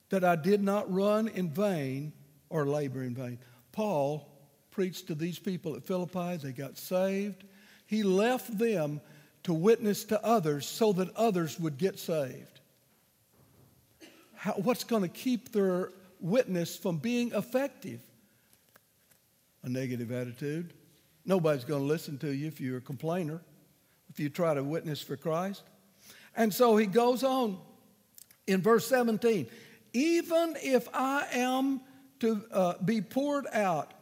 that 0.09 0.23
I 0.23 0.37
did 0.37 0.63
not 0.63 0.91
run 0.91 1.27
in 1.27 1.51
vain 1.51 2.13
or 2.49 2.65
labor 2.65 3.03
in 3.03 3.13
vain. 3.13 3.37
Paul 3.79 4.27
preached 4.71 5.07
to 5.07 5.15
these 5.15 5.39
people 5.39 5.73
at 5.73 5.85
Philippi, 5.85 6.35
they 6.35 6.51
got 6.51 6.77
saved. 6.77 7.45
He 7.87 8.03
left 8.03 8.57
them 8.57 8.99
to 9.43 9.53
witness 9.53 10.03
to 10.05 10.21
others 10.21 10.67
so 10.67 10.91
that 10.91 11.15
others 11.15 11.57
would 11.61 11.77
get 11.77 11.97
saved. 11.97 12.59
How, 14.35 14.51
what's 14.51 14.83
going 14.83 15.03
to 15.03 15.07
keep 15.07 15.53
their 15.53 15.91
witness 16.19 16.75
from 16.75 16.97
being 16.97 17.31
effective? 17.31 18.01
A 19.63 19.69
negative 19.69 20.11
attitude. 20.11 20.73
Nobody's 21.25 21.63
going 21.63 21.83
to 21.83 21.87
listen 21.87 22.17
to 22.17 22.35
you 22.35 22.47
if 22.47 22.59
you're 22.59 22.79
a 22.79 22.81
complainer, 22.81 23.39
if 24.09 24.19
you 24.19 24.27
try 24.27 24.55
to 24.55 24.61
witness 24.61 25.01
for 25.01 25.15
Christ. 25.15 25.63
And 26.35 26.53
so 26.53 26.75
he 26.75 26.85
goes 26.85 27.23
on 27.23 27.57
in 28.45 28.61
verse 28.61 28.85
17 28.87 29.47
even 29.93 30.55
if 30.61 30.87
I 30.93 31.25
am 31.31 31.81
to 32.19 32.43
uh, 32.51 32.73
be 32.83 33.01
poured 33.01 33.45
out 33.53 33.93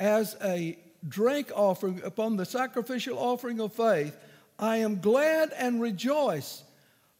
as 0.00 0.36
a 0.42 0.78
drink 1.08 1.50
offering 1.54 2.00
upon 2.04 2.36
the 2.36 2.44
sacrificial 2.44 3.18
offering 3.18 3.60
of 3.60 3.72
faith, 3.72 4.16
I 4.58 4.78
am 4.78 5.00
glad 5.00 5.52
and 5.56 5.80
rejoice 5.80 6.62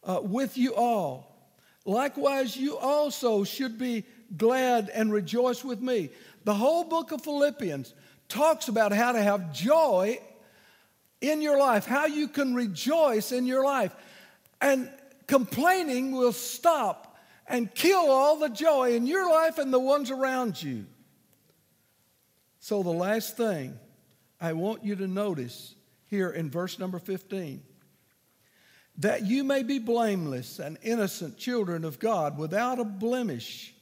uh, 0.03 0.19
with 0.21 0.57
you 0.57 0.73
all. 0.75 1.31
Likewise, 1.85 2.57
you 2.57 2.77
also 2.77 3.43
should 3.43 3.77
be 3.77 4.03
glad 4.37 4.89
and 4.89 5.11
rejoice 5.11 5.63
with 5.63 5.81
me. 5.81 6.09
The 6.43 6.53
whole 6.53 6.83
book 6.83 7.11
of 7.11 7.21
Philippians 7.21 7.93
talks 8.27 8.67
about 8.67 8.91
how 8.91 9.11
to 9.11 9.21
have 9.21 9.53
joy 9.53 10.19
in 11.21 11.41
your 11.41 11.59
life, 11.59 11.85
how 11.85 12.05
you 12.05 12.27
can 12.27 12.55
rejoice 12.55 13.31
in 13.31 13.45
your 13.45 13.63
life. 13.63 13.95
And 14.61 14.89
complaining 15.27 16.11
will 16.11 16.33
stop 16.33 17.04
and 17.47 17.73
kill 17.73 18.09
all 18.09 18.37
the 18.37 18.49
joy 18.49 18.95
in 18.95 19.05
your 19.05 19.29
life 19.29 19.57
and 19.57 19.73
the 19.73 19.79
ones 19.79 20.11
around 20.11 20.61
you. 20.61 20.85
So, 22.59 22.81
the 22.81 22.89
last 22.89 23.37
thing 23.37 23.77
I 24.41 24.53
want 24.53 24.83
you 24.83 24.95
to 24.95 25.07
notice 25.07 25.75
here 26.07 26.29
in 26.29 26.49
verse 26.49 26.79
number 26.79 26.99
15 26.99 27.61
that 28.97 29.25
you 29.25 29.43
may 29.43 29.61
be 29.61 29.77
blameless 29.77 30.59
and 30.59 30.77
innocent 30.81 31.37
children 31.37 31.83
of 31.83 31.99
God 31.99 32.37
without 32.37 32.79
a 32.79 32.85
blemish 32.85 33.73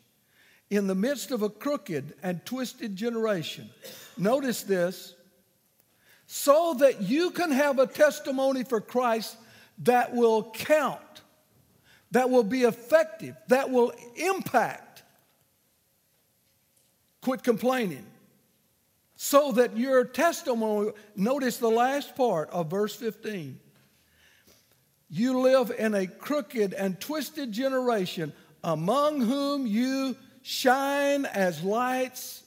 in 0.70 0.88
the 0.88 0.96
midst 0.96 1.32
of 1.32 1.44
a 1.44 1.50
crooked 1.50 2.16
and 2.24 2.44
twisted 2.46 2.96
generation. 2.96 3.70
Notice 4.18 4.64
this 4.64 5.14
so 6.26 6.76
that 6.80 7.02
you 7.02 7.30
can 7.30 7.52
have 7.52 7.78
a 7.78 7.86
testimony 7.86 8.64
for 8.64 8.82
Christ 8.82 9.38
that 9.80 10.16
will 10.16 10.52
count, 10.52 11.13
that 12.14 12.30
will 12.30 12.44
be 12.44 12.62
effective, 12.62 13.36
that 13.48 13.72
will 13.72 13.92
impact. 14.16 15.02
Quit 17.22 17.44
complaining 17.44 18.06
so 19.16 19.52
that 19.54 19.76
your 19.78 20.06
testimony, 20.06 20.92
notice 21.16 21.58
the 21.58 21.70
last 21.70 22.16
part 22.16 22.52
of 22.52 22.70
verse 22.70 22.96
15. 22.96 23.60
You 25.10 25.40
live 25.40 25.72
in 25.78 25.96
a 25.96 26.06
crooked 26.06 26.74
and 26.74 27.00
twisted 27.00 27.52
generation 27.52 28.32
among 28.64 29.22
whom 29.22 29.66
you 29.66 30.16
shine 30.44 31.26
as 31.26 31.64
lights 31.64 32.44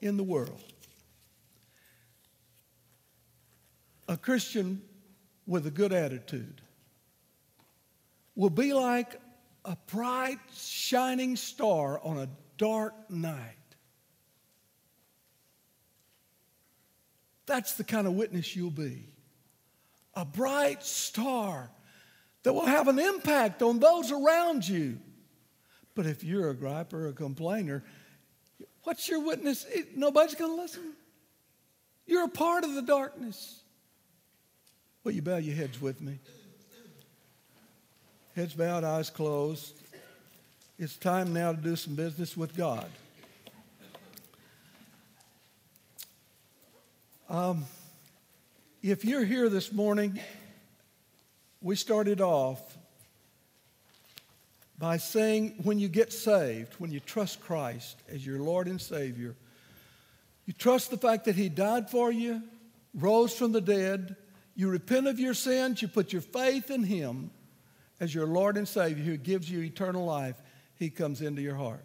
in 0.00 0.16
the 0.16 0.24
world. 0.24 0.62
A 4.08 4.16
Christian 4.16 4.80
with 5.46 5.66
a 5.66 5.70
good 5.70 5.92
attitude 5.92 6.61
will 8.34 8.50
be 8.50 8.72
like 8.72 9.20
a 9.64 9.76
bright, 9.92 10.38
shining 10.54 11.36
star 11.36 12.00
on 12.02 12.18
a 12.18 12.28
dark 12.56 12.94
night. 13.10 13.56
That's 17.46 17.74
the 17.74 17.84
kind 17.84 18.06
of 18.06 18.14
witness 18.14 18.54
you'll 18.56 18.70
be. 18.70 19.06
A 20.14 20.24
bright 20.24 20.82
star 20.82 21.70
that 22.42 22.52
will 22.52 22.66
have 22.66 22.88
an 22.88 22.98
impact 22.98 23.62
on 23.62 23.78
those 23.78 24.10
around 24.10 24.66
you. 24.66 24.98
But 25.94 26.06
if 26.06 26.24
you're 26.24 26.50
a 26.50 26.54
griper 26.54 26.94
or 26.94 27.08
a 27.08 27.12
complainer, 27.12 27.84
what's 28.84 29.08
your 29.08 29.20
witness? 29.20 29.66
Nobody's 29.94 30.34
going 30.34 30.56
to 30.56 30.62
listen. 30.62 30.92
You're 32.06 32.24
a 32.24 32.28
part 32.28 32.64
of 32.64 32.74
the 32.74 32.82
darkness. 32.82 33.60
Will 35.04 35.12
you 35.12 35.22
bow 35.22 35.36
your 35.36 35.54
heads 35.54 35.80
with 35.80 36.00
me? 36.00 36.18
Heads 38.34 38.54
bowed, 38.54 38.82
eyes 38.82 39.10
closed. 39.10 39.74
It's 40.78 40.96
time 40.96 41.34
now 41.34 41.52
to 41.52 41.58
do 41.58 41.76
some 41.76 41.94
business 41.94 42.34
with 42.34 42.56
God. 42.56 42.88
Um, 47.28 47.66
if 48.82 49.04
you're 49.04 49.26
here 49.26 49.50
this 49.50 49.70
morning, 49.70 50.18
we 51.60 51.76
started 51.76 52.22
off 52.22 52.78
by 54.78 54.96
saying 54.96 55.56
when 55.62 55.78
you 55.78 55.88
get 55.88 56.10
saved, 56.10 56.72
when 56.78 56.90
you 56.90 57.00
trust 57.00 57.38
Christ 57.42 58.00
as 58.08 58.24
your 58.24 58.38
Lord 58.38 58.66
and 58.66 58.80
Savior, 58.80 59.36
you 60.46 60.54
trust 60.54 60.90
the 60.90 60.96
fact 60.96 61.26
that 61.26 61.36
He 61.36 61.50
died 61.50 61.90
for 61.90 62.10
you, 62.10 62.42
rose 62.94 63.34
from 63.34 63.52
the 63.52 63.60
dead, 63.60 64.16
you 64.56 64.70
repent 64.70 65.06
of 65.06 65.20
your 65.20 65.34
sins, 65.34 65.82
you 65.82 65.88
put 65.88 66.14
your 66.14 66.22
faith 66.22 66.70
in 66.70 66.82
Him 66.82 67.30
as 68.02 68.12
your 68.12 68.26
Lord 68.26 68.56
and 68.56 68.66
Savior 68.66 69.04
who 69.04 69.16
gives 69.16 69.48
you 69.48 69.60
eternal 69.60 70.04
life, 70.04 70.34
He 70.74 70.90
comes 70.90 71.22
into 71.22 71.40
your 71.40 71.54
heart. 71.54 71.84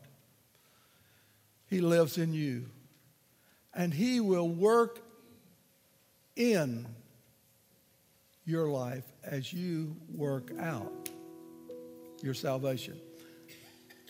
He 1.68 1.80
lives 1.80 2.18
in 2.18 2.34
you. 2.34 2.65
And 3.72 3.93
He 3.93 4.20
will 4.20 4.49
work 4.49 4.99
in 6.36 6.88
your 8.45 8.68
life 8.68 9.03
as 9.24 9.53
you 9.53 9.95
work 10.11 10.49
out 10.59 11.07
your 12.24 12.34
salvation. 12.34 12.99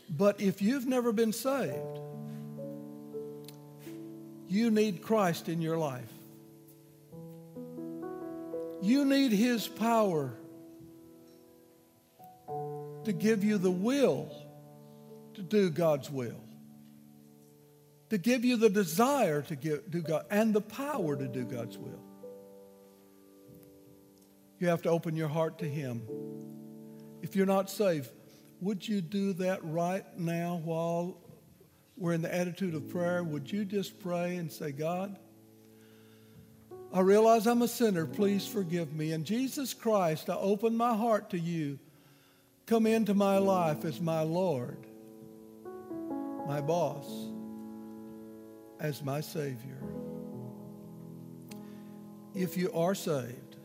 But 0.10 0.40
if 0.40 0.62
you've 0.62 0.88
never 0.88 1.12
been 1.12 1.34
saved, 1.34 2.00
you 4.48 4.72
need 4.72 5.02
Christ 5.02 5.50
in 5.50 5.62
your 5.62 5.78
life. 5.78 6.14
You 8.82 9.04
need 9.04 9.34
His 9.34 9.68
power 9.68 10.32
to 13.08 13.14
give 13.14 13.42
you 13.42 13.58
the 13.58 13.72
will 13.72 14.30
to 15.34 15.42
do 15.42 15.70
God's 15.70 16.12
will, 16.12 16.44
to 18.10 18.18
give 18.18 18.44
you 18.44 18.58
the 18.58 18.70
desire 18.70 19.42
to 19.44 19.56
give, 19.56 19.90
do 19.90 20.02
God, 20.02 20.26
and 20.30 20.54
the 20.54 20.60
power 20.60 21.16
to 21.16 21.26
do 21.26 21.46
God's 21.46 21.78
will. 21.78 22.04
You 24.60 24.68
have 24.68 24.82
to 24.82 24.90
open 24.90 25.16
your 25.16 25.30
heart 25.30 25.60
to 25.60 25.66
Him. 25.66 26.02
If 27.22 27.34
you're 27.34 27.46
not 27.46 27.70
saved, 27.70 28.12
would 28.60 28.86
you 28.86 29.00
do 29.00 29.32
that 29.34 29.64
right 29.64 30.06
now 30.18 30.60
while 30.66 31.18
we're 31.96 32.12
in 32.12 32.22
the 32.22 32.36
attitude 32.36 32.76
of 32.76 32.90
prayer? 32.90 33.24
Would 33.24 33.50
you 33.50 33.64
just 33.64 34.02
pray 34.02 34.36
and 34.36 34.52
say, 34.52 34.74
God, 34.74 35.18
I 36.94 37.00
realize 37.00 37.48
I'm 37.48 37.62
a 37.62 37.70
sinner. 37.70 38.06
Please 38.06 38.46
forgive 38.46 38.92
me. 38.94 39.14
And 39.14 39.24
Jesus 39.24 39.74
Christ, 39.74 40.30
I 40.30 40.36
open 40.36 40.76
my 40.76 40.94
heart 40.94 41.30
to 41.30 41.40
you. 41.40 41.80
Come 42.68 42.86
into 42.86 43.14
my 43.14 43.38
life 43.38 43.86
as 43.86 44.02
my 44.02 44.24
Lord, 44.24 44.86
my 46.46 46.60
boss, 46.60 47.08
as 48.82 49.02
my 49.02 49.22
Savior. 49.22 49.82
If 52.36 52.58
you 52.58 52.70
are 52.74 52.94
saved, 52.94 53.56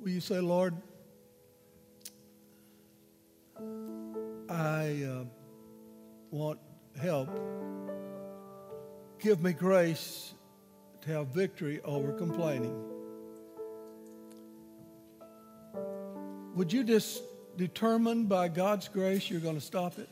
will 0.00 0.10
you 0.10 0.20
say, 0.20 0.40
Lord, 0.40 0.74
I 4.50 5.04
uh, 5.08 5.24
want 6.32 6.58
help. 7.00 7.30
Give 9.20 9.40
me 9.40 9.52
grace 9.52 10.34
to 11.02 11.10
have 11.10 11.28
victory 11.28 11.80
over 11.84 12.12
complaining. 12.14 12.97
Would 16.58 16.72
you 16.72 16.82
just 16.82 17.22
determine 17.56 18.24
by 18.24 18.48
God's 18.48 18.88
grace 18.88 19.30
you're 19.30 19.38
going 19.38 19.54
to 19.54 19.60
stop 19.60 19.94
it? 19.96 20.08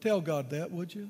Tell 0.00 0.20
God 0.20 0.50
that, 0.50 0.70
would 0.70 0.94
you? 0.94 1.08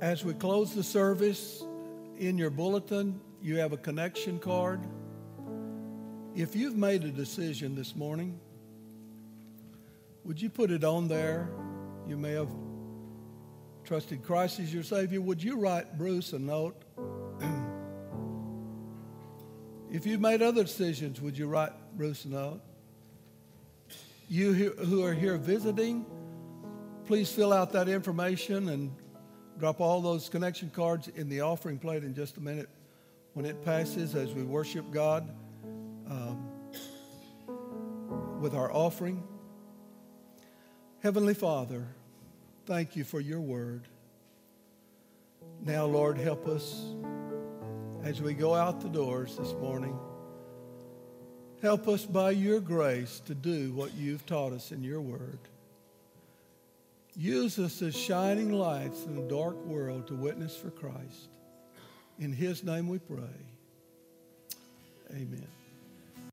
As 0.00 0.24
we 0.24 0.34
close 0.34 0.74
the 0.74 0.82
service, 0.82 1.62
in 2.18 2.36
your 2.36 2.50
bulletin, 2.50 3.20
you 3.40 3.58
have 3.58 3.72
a 3.72 3.76
connection 3.76 4.40
card. 4.40 4.80
If 6.34 6.56
you've 6.56 6.76
made 6.76 7.04
a 7.04 7.10
decision 7.12 7.76
this 7.76 7.94
morning, 7.94 8.40
would 10.24 10.40
you 10.40 10.48
put 10.48 10.70
it 10.70 10.84
on 10.84 11.08
there? 11.08 11.50
You 12.06 12.16
may 12.16 12.32
have 12.32 12.50
trusted 13.84 14.22
Christ 14.22 14.60
as 14.60 14.72
your 14.72 14.82
Savior. 14.82 15.20
Would 15.20 15.42
you 15.42 15.58
write 15.58 15.98
Bruce 15.98 16.32
a 16.32 16.38
note? 16.38 16.80
if 19.90 20.06
you've 20.06 20.20
made 20.20 20.42
other 20.42 20.62
decisions, 20.62 21.20
would 21.20 21.36
you 21.36 21.46
write 21.46 21.72
Bruce 21.96 22.24
a 22.24 22.28
note? 22.28 22.60
You 24.28 24.52
who 24.54 25.04
are 25.04 25.12
here 25.12 25.36
visiting, 25.36 26.06
please 27.04 27.30
fill 27.30 27.52
out 27.52 27.72
that 27.72 27.88
information 27.88 28.68
and 28.70 28.90
drop 29.58 29.80
all 29.80 30.00
those 30.00 30.28
connection 30.28 30.70
cards 30.70 31.08
in 31.08 31.28
the 31.28 31.40
offering 31.40 31.78
plate 31.78 32.04
in 32.04 32.14
just 32.14 32.36
a 32.36 32.40
minute 32.40 32.68
when 33.34 33.44
it 33.44 33.62
passes 33.64 34.14
as 34.14 34.32
we 34.32 34.42
worship 34.42 34.90
God 34.90 35.28
um, 36.08 36.48
with 38.40 38.54
our 38.54 38.72
offering. 38.72 39.22
Heavenly 41.02 41.34
Father, 41.34 41.84
thank 42.64 42.94
you 42.94 43.02
for 43.02 43.18
your 43.18 43.40
word. 43.40 43.88
Now, 45.64 45.84
Lord, 45.84 46.16
help 46.16 46.46
us 46.46 46.80
as 48.04 48.22
we 48.22 48.34
go 48.34 48.54
out 48.54 48.80
the 48.80 48.88
doors 48.88 49.36
this 49.36 49.52
morning. 49.54 49.98
Help 51.60 51.88
us 51.88 52.06
by 52.06 52.30
your 52.30 52.60
grace 52.60 53.20
to 53.26 53.34
do 53.34 53.72
what 53.72 53.94
you've 53.94 54.24
taught 54.26 54.52
us 54.52 54.70
in 54.70 54.84
your 54.84 55.00
word. 55.00 55.40
Use 57.16 57.58
us 57.58 57.82
as 57.82 57.96
shining 57.96 58.52
lights 58.52 59.04
in 59.04 59.18
a 59.18 59.28
dark 59.28 59.56
world 59.64 60.06
to 60.06 60.14
witness 60.14 60.56
for 60.56 60.70
Christ. 60.70 61.30
In 62.20 62.32
his 62.32 62.62
name 62.62 62.88
we 62.88 63.00
pray. 63.00 63.18
Amen. 65.10 65.48